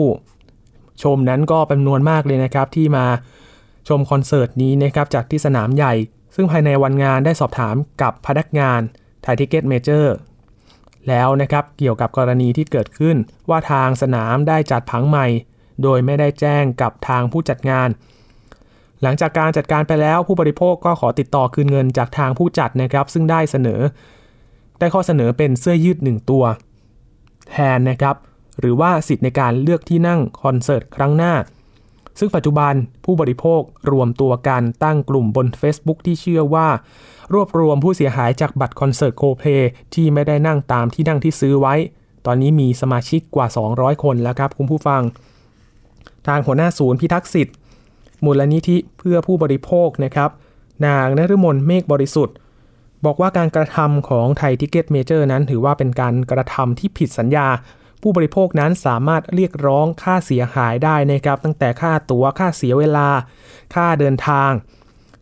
[1.03, 3.05] ชมนั้นก็เป็นจำนวนมากเลยนะครับที่มา
[3.87, 5.93] ชมคอนเสิร์ตนี้นะครับจากที่สนามใหญ่
[6.35, 8.79] ซึ่งภายในวันงานได้สอบถามกับพนักงาน
[9.21, 10.13] ThaiTicketMajor
[11.09, 13.17] แล้วนะครับเกี่ยวกับกรณีที่เกิดขึ้น
[13.49, 15.27] ว่าทางสนามได้จัดผังใหม่
[15.83, 17.89] โดยไม่ได้แจ้งกับทางผู้จัดงาน
[19.01, 23.81] หลังจากการจัดการไปแล้วผู้บริโภคก็ขอติดต่อคืนเงินจากทางผู้จัดนะครับ ซึ่งได้เสนอ
[24.79, 26.43] ได้ข้อเสนอเป็นเสื้อยืดหนึ่งตัว
[27.51, 28.15] แทนนะครับ
[28.59, 31.33] หรือว่าสิทธิ์ในการเลือกที่นั่งคอนเสิร์ตครั้งหน้า
[32.19, 32.73] ซึ่งปัจจุบัน
[33.05, 36.67] ผู้บริโภครวมตัวกันตั้งกลุ่มบน Facebook ที่เชื่อว่า
[37.33, 39.43] รวบรวมผู้เสียหายจากบัตรคอนเสิร์ตโคเพ
[39.93, 41.75] ที่ไม่ได้นั่งตามที่นั่งที่ซื้อไว้
[42.25, 45.01] ตอนนี้มีสมาชิกกว่า 200 คนแล้วครับคุณผู้ฟัง
[46.27, 47.55] ทางหัวหน้าศูนย์พิทักษ์สิทธิ์
[48.25, 50.29] มูลนิธิเพื่อผู้บริโภคนะครับ
[50.85, 52.35] นางนฤมลเมฆบริสุทธิ์
[53.05, 57.47] บอกว่าการกระทำของ ThaiTicketMajor นั้น ถือว่าเป็นการกระทำที่ผิดสัญญา
[58.01, 63.07] ผู้บริโภคนั้นสามารถเรียกร้องค่าเสียหายได้นะครับ ตั้งแต่ค่าตั๋วค่าเสียเวลา
[63.75, 64.51] ค่าเดินทาง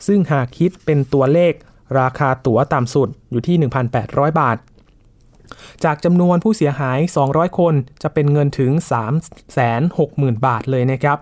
[0.07, 1.53] ซึ่งหากคิดเป็นตัวเลข
[1.99, 3.55] ราคาตั๋วต่ำสุดอยู่ที่
[3.97, 4.57] 1,800 บาท
[5.83, 7.73] จากจำนวนผู้เสียหาย 200 คน
[8.03, 8.71] จะเป็นเงินถึง
[9.59, 11.17] 360,000 บาทเลยนะครับ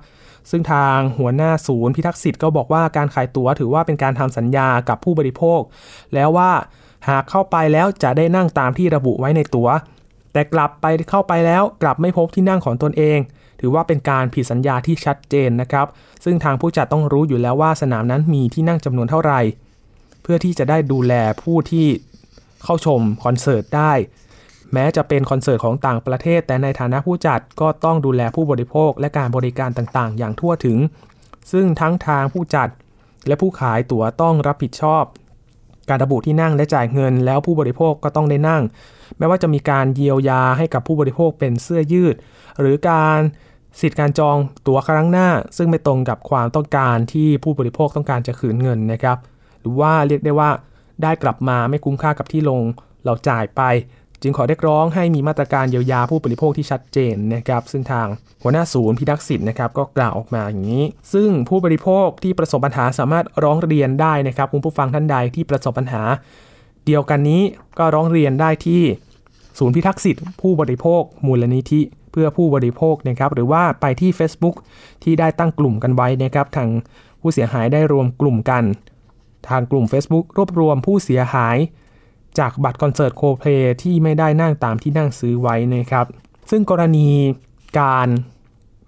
[0.49, 5.61] ซึ่งทางหัวหน้าศูนย์พิทักษ์สิทธิ์ก็บอกว่าการขายตั๋วถือว่าเป็นการทำสัญญากับผู้บริโภค
[6.13, 6.51] แล้วว่า
[7.09, 9.69] หากเข้าไปแล้วจะได้นั่งตามที่ระบุไว้ในตัว๋ว
[10.33, 13.19] แต่กลับไปเข้าไปแล้วกลับไม่พบที่นั่งของตนเอง
[13.59, 15.87] ถือว่าเป็นการผิดสัญญาที่ชัดเจนนะครับ
[16.23, 19.41] ซึ่งทางผู้จัดต้องรู้อยู่แล้วว่าสนามนั้นมีที่นั่งจำนวนเท่าไหร่
[20.21, 21.13] เพื่อที่จะได้ดูแล
[21.43, 21.87] ผู้ที่
[22.63, 23.91] เข้าชมคอนเสิร์ตได้
[24.73, 30.77] แม้จะเป็นคอนเสิร์ตของต่างประเทศ แต่ในฐานะผู้จัดก็ต้องดูแลผู้บริโภคและการบริการต่างๆ อย่างทั่วถึง
[31.51, 32.69] ซึ่งทั้งทางผู้จัด
[33.27, 35.03] และผู้ขายตั๋วต้องรับผิดชอบ
[35.89, 38.61] การระบุที่นั่งและจ่ายเงิน แล้วผู้บริโภคก็ต้องได้นั่ง
[39.17, 42.15] แม้ว่าจะมีการเยียวยาให้กับผู้บริโภคเป็นเสื้อยืด
[42.59, 43.19] หรือการ
[43.81, 49.17] สิทธิการจองตั๋วครั้งหน้า ซึ่งไม่ตรงกับความต้องการที่ผู้บริโภคต้องการจะคืนเงินนะครับ
[49.61, 50.49] หรือว่าเรียกได้ว่า
[51.03, 52.61] ได้กลับมาไม่คุ้มค่ากับที่ลง
[53.05, 53.61] เราจ่ายไป
[54.23, 58.07] จึงขอเรียกร้องให้มีมาตรการเยียวยาผู้บริโภคที่ชัดเจนนะครับ ซึ่งทาง
[58.43, 66.03] หัวหน้าศูนย์พิทักษ์สิทธิ์นะครับก็กล่าวออกมาอย่างนี้ ซึ่งผู้บริโภคที่ประสบปัญหาสามารถร้องเรียนได้นะครับคุณผู้ฟังท่านใดที่ประสบปัญหา
[66.85, 67.41] เดียวกันนี้
[67.79, 68.81] ก็ร้องเรียนได้ที่
[69.59, 74.55] ศูนย์พิทักษ์สิทธิ์ผู้บริโภค มูลนิธิเพื่อผู้บริโภคนะครับ หรือว่าไปที่ Facebook
[75.03, 76.69] ที่ได้ตั้งกลุ่มกันไว้นะครับ ทาง
[77.21, 78.63] ผู้เสียหายได้รวมกลุ่มกัน
[79.49, 81.57] ทางกลุ่ม Facebook รวบรวมผู้เสียหาย
[82.39, 83.49] จากบัตรคอนเสิร์ตโคเพล
[83.81, 86.05] ที่ไม่ได้นั่งตามที่นั่งซื้อไว้นะครับ
[86.49, 87.09] ซึ่งกรณี
[87.79, 88.07] การ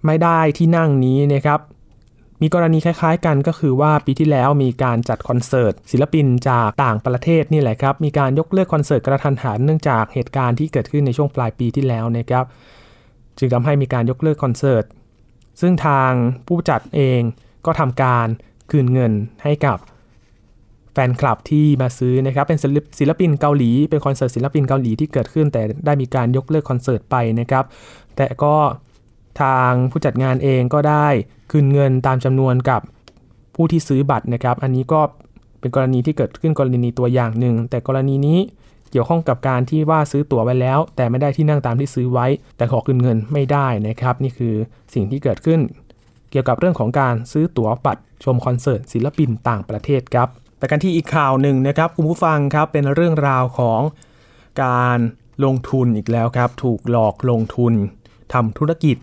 [0.06, 1.60] ไม่ได้ที่นั่งนี้นะครับ
[2.42, 12.44] มีกรณีคล้ายๆกันก็คือว่าปีที่แล้วมีการจัดคอนเสิร์ตศิลปินจากต่างประเทศนี่แหละครับ มีการยกเลิกคอนเสิร์ตกระทันหันเนื่องจากเหตุการณ์ที่เกิดขึ้นในช่วงปลายปีที่แล้วนะครับ
[13.38, 14.84] จึงทำให้มีการยกเลิกคอนเสิร์ต
[15.60, 16.12] ซึ่งทาง
[16.46, 17.20] ผู้จัดเอง
[17.66, 18.26] ก็ทำการ
[18.70, 19.78] คืนเงินให้กับ
[20.98, 22.58] แฟนคลับที่มาซื้อนะครับเป็น
[22.98, 27.64] ศิลปินเกาหลี เป็นคอนเสิร์ตศิลปินเกาหลีที่เกิดขึ้น แต่ได้มีการยกเลิกคอนเสิร์ตไปนะครับ
[28.16, 28.54] แต่ก็
[29.40, 31.06] ทางผู้จัดงานเองก็ได้
[31.50, 32.80] คืนเงินตามจำนวนกับ
[33.54, 35.00] ผู้ที่ซื้อบัตรนะครับ อันนี้ก็
[35.60, 38.38] เป็นกรณีที่เกิดขึ้นกรณีตัวอย่างหนึ่ง แต่กรณีนี้
[38.90, 42.26] เกี่ยวข้องกับการที่ว่าซื้อตั๋วไว้แล้ว แต่ไม่ได้ที่นั่งตามที่ซื้อไว้
[42.56, 44.54] แต่ขอคืนเงินไม่ได้นะครับ นี่คือ
[44.94, 45.60] สิ่งที่เกิดขึ้น
[46.30, 50.28] เกี่ยวกับเรื่องของการซื้อตั๋วบัตรชมคอนเสิร์ตศิลปินต่างประเทศครับ
[50.58, 53.80] แต่กันที่อีกข่าวหนึ่งนะครับคุณผู้ฟังครับเป็นเรื่องราวของ
[54.64, 54.98] การ
[55.44, 57.72] ลงทุนอีกแล้วครับ ถูกหลอกลงทุน
[58.32, 58.96] ทำธุรกิจ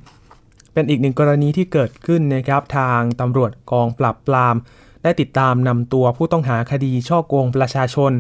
[0.74, 4.56] เป็นอีกหนึ่งกรณีที่เกิดขึ้นนะครับ ทางตำรวจกองปราบปราม
[5.04, 8.12] ได้ติดตามนำตัวผู้ต้องหาคดีช่อโกงประชาชน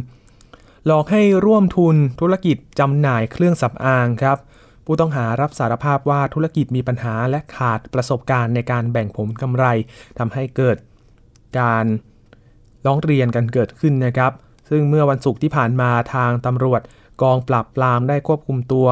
[0.85, 4.37] หลอกให้ร่วมทุนธุรกิจจำหน่ายเครื่องสำอางครับ
[4.85, 9.65] ผู้ต้องหารับสารภาพว่าธุรกิจมีปัญหาและขาดประสบการณ์ในการแบ่งผลกำไร
[10.19, 10.77] ทำให้เกิด
[11.59, 11.85] การ
[12.85, 14.31] ร้องเรียนกันเกิดขึ้นนะครับ
[14.69, 16.81] ซึ่งเมื่อวันศุกร์ที่ผ่านมาทางตำรวจ
[17.21, 18.87] กองปราบปรามได้ควบคุมตัว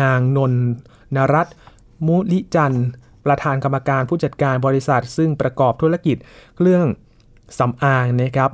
[0.00, 0.52] นางนน
[1.16, 1.48] นรัต
[2.06, 2.74] มุลิจัน
[3.24, 6.16] ประธานกรรมการผู้จัดการบริษัท ซึ่งประกอบธุรกิจ
[6.56, 6.84] เครื่อง
[7.58, 8.50] สำอางนะครับ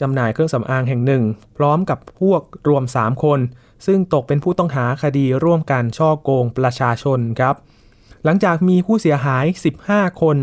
[0.00, 1.22] จำหน่ายเครื่องสำอางแห่งหนึ่ง
[1.56, 3.40] พร้อมกับพวกรวม 3 คน
[3.86, 7.54] ซึ่งตกเป็นผู้ต้องหาคดีร่วมกันช่อโกงประชาชนครับ
[8.24, 9.44] หลังจากมีผู้เสียหาย
[9.84, 10.36] 15 คน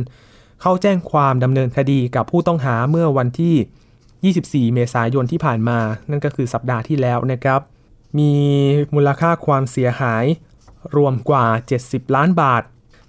[0.61, 5.79] เข้าแจ้งความดำเนินคดีกับผู้ต้องหาเมื่อวันที่ 24 เมษายนที่ผ่านมา
[6.09, 7.61] นั่นก็คือสัปดาห์ที่แล้วนะครับ
[8.17, 8.31] มี
[8.95, 10.25] มูลค่าความเสียหาย
[10.95, 11.45] รวมกว่า
[11.81, 12.63] 70 ล้านบาท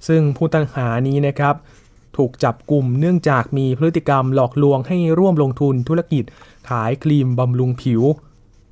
[0.09, 1.55] ซึ่งผู้ต้องหานี้นะครับ
[2.16, 6.24] ถูกจับกลุ่มเนื่องจากมีพฤติกรรมหลอกลวงให้ร่วมลงทุนธุรกิจ
[6.68, 8.03] ขายครีมบำรุงผิว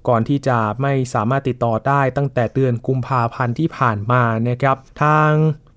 [0.09, 5.33] ก่อนที่จะไม่สามารถติดต่อได้ตั้งแต่เดือนกุมภาพันธ์ที่ผ่านมานะครับ ทาง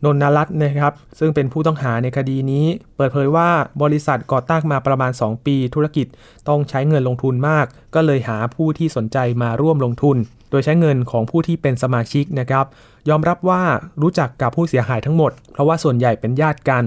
[0.06, 3.50] นนนรัตน์นะครับ ซึ่งเป็นผู้ต้องหาในคดีนี้ เปิดเผยว่า
[3.82, 6.08] บริษัทก่อตั้งมาประมาณ 2 ปี ธุรกิจ
[6.48, 10.18] ต้องใช้เงินลงทุนมาก ก็เลยหาผู้ที่สนใจมาร่วมลงทุน
[10.52, 12.66] โดยใช้เงินของผู้ที่เป็นสมาชิกนะครับ
[13.10, 13.62] ยอมรับว่า
[14.02, 16.84] รู้จักกับผู้เสียหายทั้งหมด เพราะว่าส่วนใหญ่เป็นญาติกัน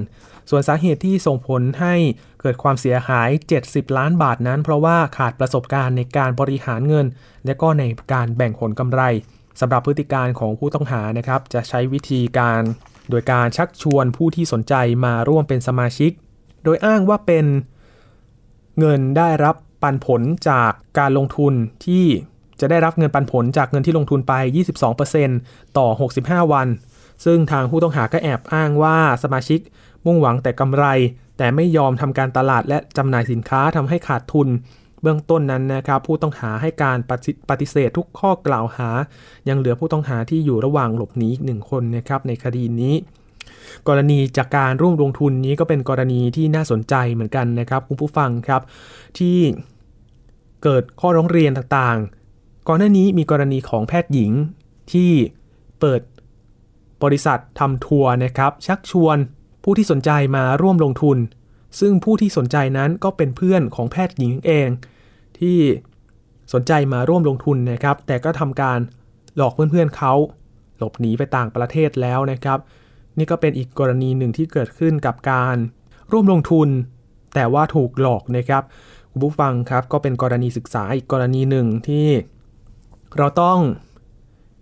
[0.50, 1.94] ส่วนสาเหตุที่ส่งผลให้
[2.40, 3.28] เกิดความเสียหาย
[3.62, 7.06] 70 ล้านบาทนั้น เพราะว่าขาดประสบการณ์ในการบริหารเงิน
[7.46, 9.02] และก็ในการแบ่งผลกำไร
[9.60, 12.62] สำหรับพฤติการของผู้ต้องหานะครับ จะใช้วิธีการ
[13.10, 14.74] โดยการชักชวนผู้ที่สนใจ
[15.04, 16.10] มาร่วมเป็นสมาชิก
[16.64, 17.46] โดยอ้างว่าเป็น
[18.78, 21.52] เงินได้รับปันผลจากการลงทุน
[21.86, 22.06] ที่
[22.60, 24.32] จะได้รับเงินปันผลจากเงินที่ลงทุนไป
[25.06, 25.88] 22%ต่อ
[26.20, 26.68] 65 วัน
[27.24, 29.60] ซึ่งทางผู้ต้องหาก็แอบอ้างว่าสมาชิก
[30.06, 30.84] มุ่งหวังแต่กำไร
[31.38, 34.48] แต่ไม่ยอมทำการตลาดและจำหน่ายสินค้าทำให้ขาดทุน
[35.04, 36.98] เบื้องต้นนั้นนะครับผู้ต้องหาให้การ
[37.50, 38.90] ปฏิเสธทุกข้อกล่าวหา
[39.48, 42.94] ยังเหลือผู้ต้องหาที่อยู่ระหว่างหลบหนีอีกหนึ่งคนนะครับในคดีนี้
[43.88, 48.62] กรณีจากการร่วมลงทุนนี้ก็เป็นกรณีที่น่าสนใจเหมือนกันนะครับคุณผู้ฟังครับ
[49.18, 49.38] ที่
[50.62, 54.32] เกิดข้อร้องเรียนต่างๆ ก่อนหน้านี้มีกรณีของแพทย์หญิง
[54.92, 55.10] ที่
[55.80, 56.00] เปิด
[57.02, 59.16] บริษัททำทัวร์นะครับ ชักชวน
[59.64, 61.18] ผู้ที่สนใจมาร่วมลงทุน
[61.80, 64.68] ซึ่งผู้ที่สนใจนั้นก็เป็นเพื่อนของแพทย์หญิงเอง
[65.40, 65.58] ที่
[66.52, 68.78] สนใจมาร่วมลงทุนนะครับ แต่ก็ทำการ
[69.36, 70.12] หลอกเพื่อนๆเขา
[70.78, 72.58] หลบหนีไปต่างประเทศแล้วนะครับ
[73.18, 75.56] นี่ก็เป็นอีกกรณีหนึ่งที่เกิดขึ้นกับการ
[76.12, 76.68] ร่วมลงทุน
[77.34, 78.62] แต่ว่าถูกหลอกนะครับ
[79.10, 82.06] คุณผู้ฟังครับก็เป็นกรณีศึกษาอีกกรณีหนึ่งที่
[83.16, 83.58] เราต้อง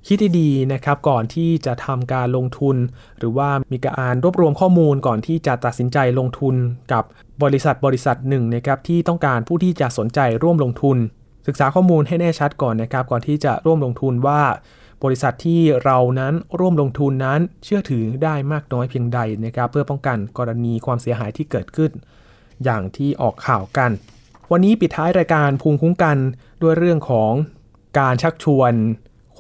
[0.07, 2.76] คิดดีๆนะครับก่อนที่จะทำการลงทุน
[3.18, 6.55] หรือว่ามีการรวบรวมข้อมูลก่อนที่จะตัดสินใจลงทุน
[6.92, 7.05] กับ
[7.42, 10.96] บริษัทบริษัทหนึ่งนะครับที่ต้องการผู้ที่จะสนใจร่วมลงทุน
[11.46, 14.42] ศึกษาข้อมูลให้แน่ชัดก่อนนะครับก่อนที่จะร่วมลงทุนว่า
[15.05, 21.90] บริษัทที่เรานั้นร่วมลงทุนนั้นเชื่อถือได้มากน้อยเพียงใดนะครับเพื่อป้องกันกรณีความเสียหายที่เกิดขึ้น
[22.64, 23.90] อย่างที่ออกข่าวกัน
[24.50, 26.16] วันนี้ปิดท้ายรายการภูมิคุ้มกัน
[26.62, 27.32] ด้วยเรื่องของ
[27.98, 28.72] การชักชวน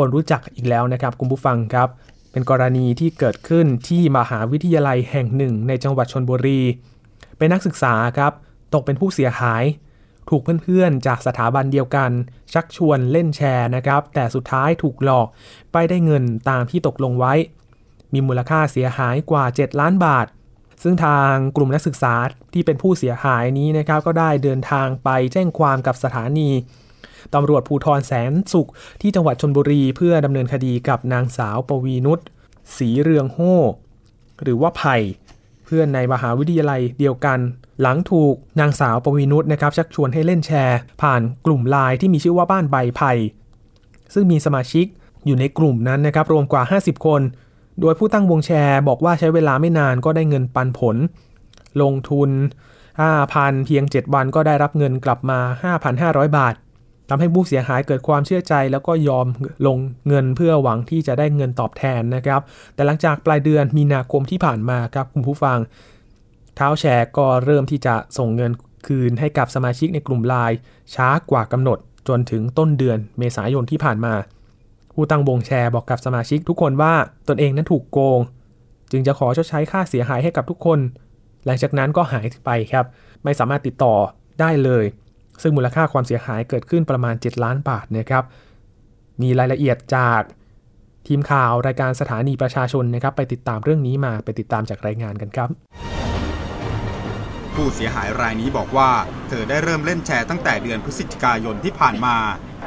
[0.02, 1.88] คนรู้จักอีกแล้วนะครับคุณผู้ฟังครับ
[2.32, 6.60] เป็นกรณีที่เกิดขึ้นที่มหาวิทยาลัยแห่งหนึ่ง ในจังหวัดชนบุรี
[7.38, 8.32] เป็นนักศึกษาครับ
[8.74, 9.64] ตกเป็นผู้เสียหาย
[10.28, 12.10] ถูกเพื่อนๆ จากสถาบันเดียวกัน
[12.52, 15.26] ชักชวนเล่นแชร์นะครับ แต่สุดท้ายถูกหลอก
[15.72, 17.34] ไปได้เงินตามที่ตกลงไว้
[18.12, 20.26] มีมูลค่าเสียหายกว่า 7 ล้านบาท
[20.82, 22.14] ซึ่งทางกลุ่มนักศึกษา
[22.54, 26.50] ที่เป็นผู้เสียหายนี้นะครับ ก็ได้เดินทางไปแจ้งความกับสถานี
[27.34, 28.68] ตำรวจภูธรแสนสุข
[29.00, 32.18] ที่จังหวัดชนบุรีเพื่อดำเนินคดีกับนางสาวปวีนุช
[32.76, 33.38] สีเรืองโฮ
[34.42, 34.96] หรือว่าไผ่
[35.64, 37.38] เพื่อนในมหาวิทยาลัยเดียวกัน
[37.80, 43.12] หลังถูกนางสาวปวีนุชนะครับชักชวนให้เล่นแชร์ ผ่านกลุ่มไลน์ที่มีชื่อว่าบ้านใบไผ่
[44.14, 44.86] ซึ่งมีสมาชิก
[45.26, 47.22] อยู่ในกลุ่มนั้นนะครับรวมกว่า 50 คน
[47.80, 50.96] โดยผู้ตั้งวงแชร์บอกว่าใช้เวลาไม่นานก็ได้เงินปันผล
[51.82, 52.30] ลงทุน
[52.98, 55.38] 5,000 เพียง 7 วันก็ได้รับเงินกลับมา
[55.88, 56.54] 5,500 บาท
[57.08, 59.26] ทำให้ผู้เสียหายเกิดความเชื่อใจแล้วก็ยอม
[59.66, 59.78] ลง
[60.08, 62.40] เงินเพื่อหวังที่จะได้เงินตอบแทนนะครับ
[62.74, 65.58] แต่หลังจากปลายเดือนมีนาคมที่ผ่านมาครับคุณผู้ฟัง
[66.56, 68.52] เท้าแชร์ก็เริ่มที่จะส่งเงิน
[68.86, 70.56] คืนให้กับสมาชิกในกลุ่มไลน์
[70.94, 71.78] ช้ากว่ากำหนด
[72.08, 74.14] จนถึงต้นเดือนเมษายนที่ผ่านมา
[74.94, 76.94] ผู้ตั้งวงแชร์บอกกับสมาชิกทุกคนว่า
[77.28, 78.20] ตนเองนั้นถูกโกง
[78.90, 80.78] จึงจะขอชดใช้ค่าเสียหายให้กับทุกคน
[81.46, 82.84] หลังจากนั้นก็หายไปครับ
[83.24, 83.94] ไม่สามารถติดต่อ
[84.40, 84.84] ได้เลย
[85.42, 88.24] ซึ่งมูลค่าความเสียหายเกิดขึ้นประมาณ 7 ล้านบาทนะครับ
[89.22, 90.22] มีรายละเอียดจาก
[91.08, 95.48] ทีมข่าวรายการสถานีประชาชนนะครับ ไปติดตามเรื่องนี้มาไปติดตามจากรายงานกันครับ
[97.54, 98.90] ผู้เสียหายรายนี้บอกว่า
[99.28, 102.16] เธอได้เริ่มเล่นแชร์ตั้งแต่เดือนพฤศจิกายนที่ผ่านมา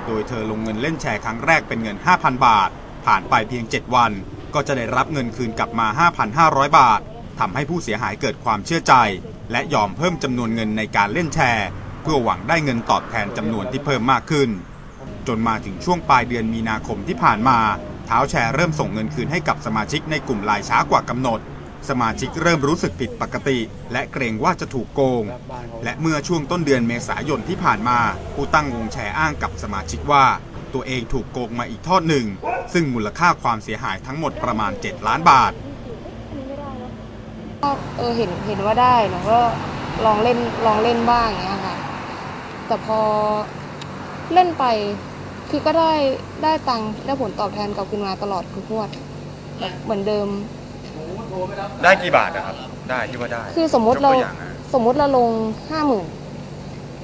[0.05, 2.69] โดยเธอลงเงินเล่นแชร์ครั้งแรกเป็นเงิน 5,000 บาท
[3.05, 4.11] ผ่านไปเพียง 7 วัน
[4.53, 5.87] ก็จะได้รับเงินคืนกลับมา
[6.33, 6.99] 5,500 บาท
[7.39, 8.93] ทำให้ผู้เสียหายเกิดความเชื่อใจ
[9.51, 11.67] และยอมเพิ่มจำนวนเงินในการเล่นแชร์
[12.05, 14.49] เพื่อหวังได้เงินตอบแทนจำนวนที่เพิ่มมากขึ้น
[15.27, 17.57] จนมาถึงช่วงปลายเดือนมีนาคมที่ผ่านมา
[18.05, 21.39] เท้าแชร์เริ่มส่งเงินคืนให้กับสมาชิกในกลุ่มลน์ช้ากว่ากำหนด
[21.89, 23.57] สมาชิกเริ่มรู้สึกผิดปกติ
[23.91, 25.23] และเกรงว่าจะถูกโกง
[25.83, 27.99] และเมื่อช่วงต้นเดือนเมษายนที่ผ่านมา
[28.33, 30.25] ผู้ตั้งวงแชร์อ้างกับสมาชิกว่า
[30.73, 32.25] ตัวเองถูกโกงมาอีกทอดหนึ่ง
[32.73, 35.51] ซึ่งมูลค่าความเสียหายทั้งหมดประมาณ 7 ล้านบาท
[37.63, 39.39] ก็เออเห็นเห็นว่าได้หนูก็
[40.05, 41.75] ลองเล่นลองเล่นบ้างอย่างเงี้ยค่ะ
[42.67, 42.99] แต่พอ
[44.33, 44.65] เล่นไป
[45.49, 45.93] คือก็ได้
[46.43, 48.89] ได้ตังค์ได้ผลตอบแทนกลับคืนมาตลอดทุกงวด
[49.59, 50.27] แบบเหมือนเดิม
[51.83, 52.55] ได้กี่บาทนะครับ
[52.89, 55.29] ได้ที่ว่าได้คือสมมติยกเราตัวอย่างนะสมมติเราลง
[55.71, 56.05] ห้าหมื่น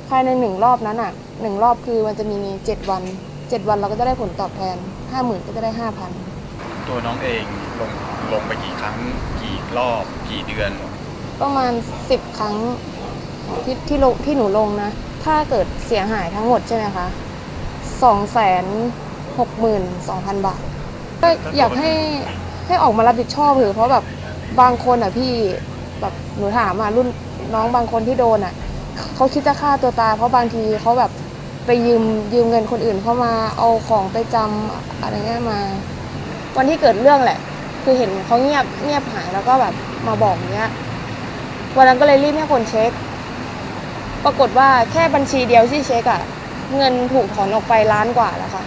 [0.09, 3.03] ภายในหนึ่งรอบนั้นอะหนึ่งรอบคือมันจะมีเจ็ดวัน
[3.49, 4.77] เจ็ดวันเราก็จะได้ผลตอบแทน
[5.11, 6.11] ห้าหมื่นก็จะได้ห้าพัน
[6.87, 7.43] ตัวน้องเอง
[7.79, 7.91] ลง
[8.33, 8.95] ลงไปกี่ครั้ง
[9.41, 10.71] กี่รอบกี่เดือน
[11.41, 11.71] ประมาณ
[12.09, 12.55] สิบครั้ง
[13.63, 14.91] ที่ที่ลงที่หนูลงนะ
[15.23, 17.07] ถ้าเกิดเสียหายทั้งหมดใช่ไหมคะ
[18.03, 18.65] สองแสน
[19.39, 20.61] หกหมื่นสองพันบาท
[21.21, 21.91] ก็อยากให้
[22.67, 24.03] ให้ออกมารับผิดชอบเถอะเพราะแบบ
[24.61, 25.31] บางคนอะพี่
[26.01, 27.07] แบบหนูถามอะรุ่น
[27.53, 28.53] น้องบางคนที่โดนอะ
[29.15, 31.11] เขาคิดจะฆ่าตัวตายเพราะบางทีเขาแบบ
[31.65, 32.03] ไปยืม
[32.33, 35.59] ยืมเงินคนอื่นเข้ามาเอาของไปจำอะไรเงี้ยมา
[36.57, 37.39] วันที่เกิดเรื่องแหละ
[37.83, 39.73] คือเห็นเขาเงียบเงียบหายแล้วก็แบบ
[40.07, 40.69] มาบอกเนี้ย
[41.75, 42.91] วันนั้นก็เลยรีบให้คนเช็ค
[44.25, 46.21] ปรากฏว่าแค่บัญชีเดียวที่เช็คอะ
[46.77, 48.63] เงินถูกถอนออกไปล้านกว่าแล้วค่ะ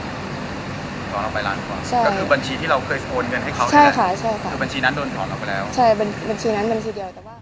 [1.10, 7.36] ถอนออกไปล้านกว่าใช่ ก็คือบัญชีที่เราเคยโอนเงินให้เขาใช่เนี่ยแหลค่ะใช่ค่ะ คือบัญชีนั้นโดนถอนออกไปแล้ว ใช่บัญบัญชีนั้นบัญชีเดียวแต่ว่า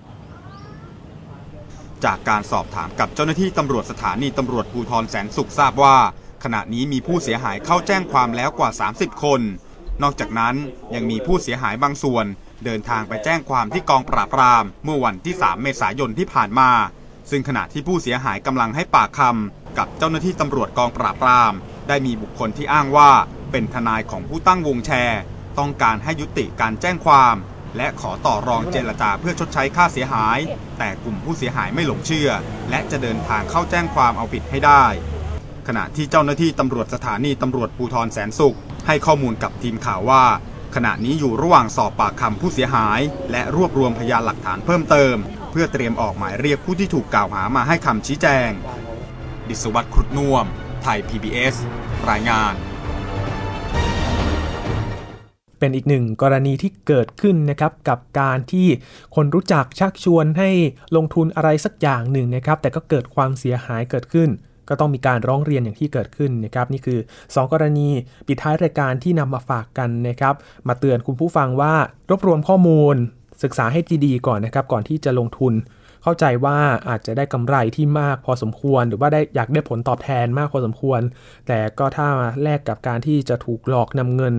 [2.05, 5.97] จากการสอบถามกับเจ้าหน้าที่ตำรวจสถานีตำรวจภูธรแสนสุขทราบว่า
[6.45, 9.41] ขณะนี้มีผู้เสียหายเข้าแจ้งความแล้วกว่า 30 คน
[10.03, 10.55] นอกจากนั้น
[10.95, 12.25] ยังมีผู้เสียหายบางส่วน
[12.65, 16.71] เดินทางไปแจ้งความที่กองปราบปราม เมื่อวันที่ 3 เมษายนที่ผ่านมา
[17.31, 21.53] ซึ่งขณะที่ผู้เสียหายกำลังให้ปากคำกับเจ้าหน้าที่ตำรวจกองปราบปราม
[21.89, 23.11] ได้มีบุคคลที่อ้างว่า
[23.51, 25.20] เป็นทนายของผู้ตั้งวงแชร์
[25.59, 27.37] ต้องการให้ยุติการแจ้งความ
[27.77, 30.39] และขอต่อรองเจรจาเพื่อชดใช้ค่าเสียหาย
[30.79, 32.31] แต่กลุ่มผู้เสียหายไม่หลงเชื่อ
[32.70, 34.85] และจะเดินทางเข้าแจ้งความเอาผิดให้ได้
[35.68, 38.57] ขณะที่เจ้าหน้าที่ตำรวจสถานีตำรวจภูธรแสนสุข
[38.87, 40.25] ให้ข้อมูลกับทีมข่าวว่า
[40.75, 43.01] ขณะนี้อยู่ระหว่างสอบปากคำผู้เสียหาย
[43.33, 45.16] และรวบรวมพยานหลักฐานเพิ่มเติม
[45.53, 48.51] เพื่อเตรียมออกหมายเรียกผู้ที่ถูกกล่าวหามาให้คำชี้แจง
[49.49, 50.47] ดิศวัตรครุฑน่วม
[50.83, 51.55] ไทย PBS
[52.11, 52.55] รายงาน
[55.59, 58.67] เป็นอีกหนึ่งกรณีที่เกิดขึ้นนะครับกับการที่
[59.17, 60.51] คนรู้จักชักชวนให้
[60.97, 64.29] ลงทุนอะไรสักอย่างหนึ่งนะครับ แต่ก็เกิดความเสียหายเกิดขึ้น
[64.69, 67.89] ก็ต้องมีการร้องเรียนอย่างที่เกิดขึ้นนะครับ นี่คือ 2 กรณี
[68.27, 70.35] ปิดท้ายรายการที่นำมาฝากกันนะครับ
[70.69, 71.75] มาเตือนคุณผู้ฟังว่า
[72.09, 72.97] รวบรวมข้อมูล
[73.43, 75.55] ศึกษาให้ดีๆก่อนนะครับ ก่อนที่จะลงทุน
[76.03, 76.59] เข้าใจว่า
[76.89, 81.01] อาจจะได้กำไรที่มากพอสมควร หรือว่าได้อยากได้ผลตอบแทนมากพอสมควร
[81.47, 82.07] แต่ก็ถ้า
[82.43, 84.35] แลกกับการที่จะถูกหลอกนำเงิน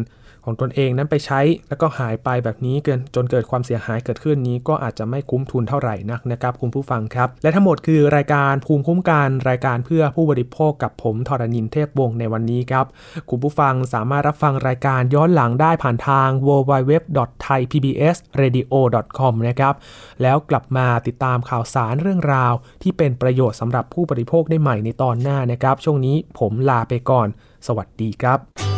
[0.46, 1.40] ของตนเองนั้นไปใช้
[1.70, 12.86] แล้วก็หายไปแบบนี้เกินจนเกิดความเสียหายเกิดขึ้นนี้ก็อาจจะไม่คุ้มทุนเท่าไหร่นักนะครับคุณผู้ฟังครับ และทั้งหมดคือรายการภูมิคุ้มกันรายการเพื่อผู้บริโภคกับผมทรณินเทพวงศ์ในวันนี้ครับ
[13.30, 19.74] คุณผู้ฟังสามารถรับฟังรายการย้อนหลังได้ผ่านทาง www.thaipbsradio.com นะครับ
[20.22, 27.28] แล้วกลับมาติดตามข่าวสารเรื่องราว ที่เป็นประโยชน์สำหรับผู้บริโภคได้ใหม่ในตอนหน้านะครับ ช่วงนี้ผมลาไปก่อน
[27.68, 28.73] สวัสดีครับ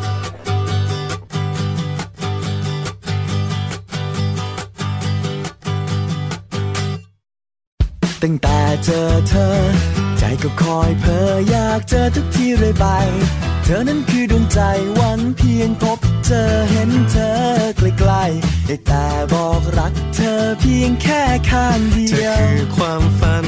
[8.27, 9.49] ตั้งแต่เจอเธอ
[10.17, 12.85] ใจก็คอยเพ้ออยากเจอทุกทีเรื่อยไป
[13.63, 14.59] เธอนั้นคือดวงใจ
[14.95, 17.31] หวังเพียงพบเจอเห็นเธอ
[17.77, 23.45] ใกล้ๆได้แต่บอกรักเธอเพียงแค่ข้างเดียว เธอคือความฝัน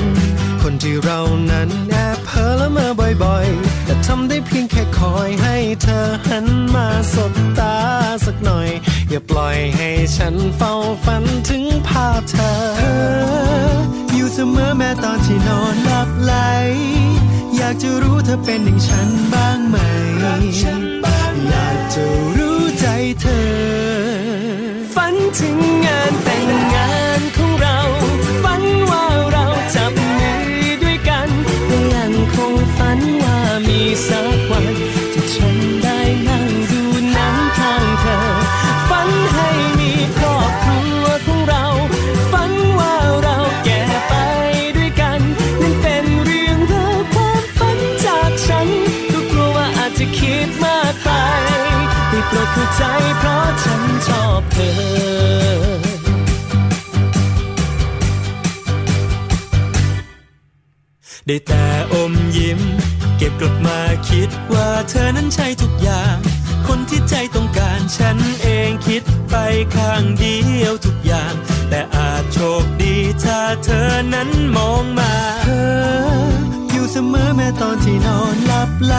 [0.84, 1.21] ที่เรา
[1.51, 2.91] นั้นแอบเพ้อละเมอ
[3.23, 7.75] บ่อยๆ แต่ทำได้เพียงแค่คอยให้เธอหันมาสบตา
[8.25, 8.69] สักหน่อย
[9.10, 10.74] อย่าปล่อยให้ฉันเฝ้า
[11.05, 12.53] ฝันถึงภาพเธอ
[14.14, 16.34] อยู่เสมอแม้ตอนที่นอนหลับไหล
[17.55, 19.76] อยากจะรู้เธอเป็นอย่างฉันบ้างไหม
[20.22, 22.03] อยากจะ
[22.38, 22.86] รู้ใจ
[23.22, 23.47] เธอ
[24.95, 27.78] ฝันถึงงานแต่งงานของเรา
[28.43, 29.45] ฝันว่าเรา
[29.76, 31.30] จับมือด้วยกัน
[31.93, 33.38] ยังคงฝันว่า
[33.68, 34.26] มีสัก
[52.52, 52.84] เข้าใจ
[53.18, 54.72] เพราะฉันชอบเธอ
[61.28, 62.60] ได้แต่อมยิ้ม
[63.18, 63.80] เก็บกลับมา
[64.10, 66.16] คิดว่าเธอนั้นใช่ทุกอย่าง
[66.68, 69.36] คนที่ใจต้องการฉันเองคิดไป
[69.76, 71.34] ข้างเดียวทุกอย่าง
[71.70, 75.14] แต่อาจโชคดีถ้าเธอนั้นมองมา
[77.00, 78.95] สมอแม้ตอนที่นอนหลับไหล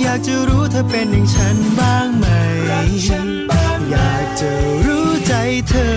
[0.00, 2.26] อยากจะรู้เธอเป็นอย่างฉันบ้างไหม
[2.68, 2.70] อ
[3.94, 4.50] ยากจะ
[4.86, 5.34] รู้ใจ
[5.68, 5.94] เธอ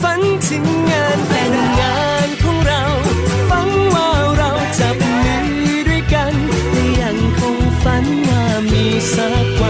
[0.00, 2.82] ฝันถึงงานแต่งงานของเรา
[3.50, 5.36] ฝันว่าเราจับมื
[5.74, 6.34] อด้วยกัน
[6.72, 8.84] และยังคงฝันว่ามี
[9.14, 9.69] สักวั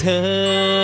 [0.00, 0.04] เธ
[0.80, 0.83] อ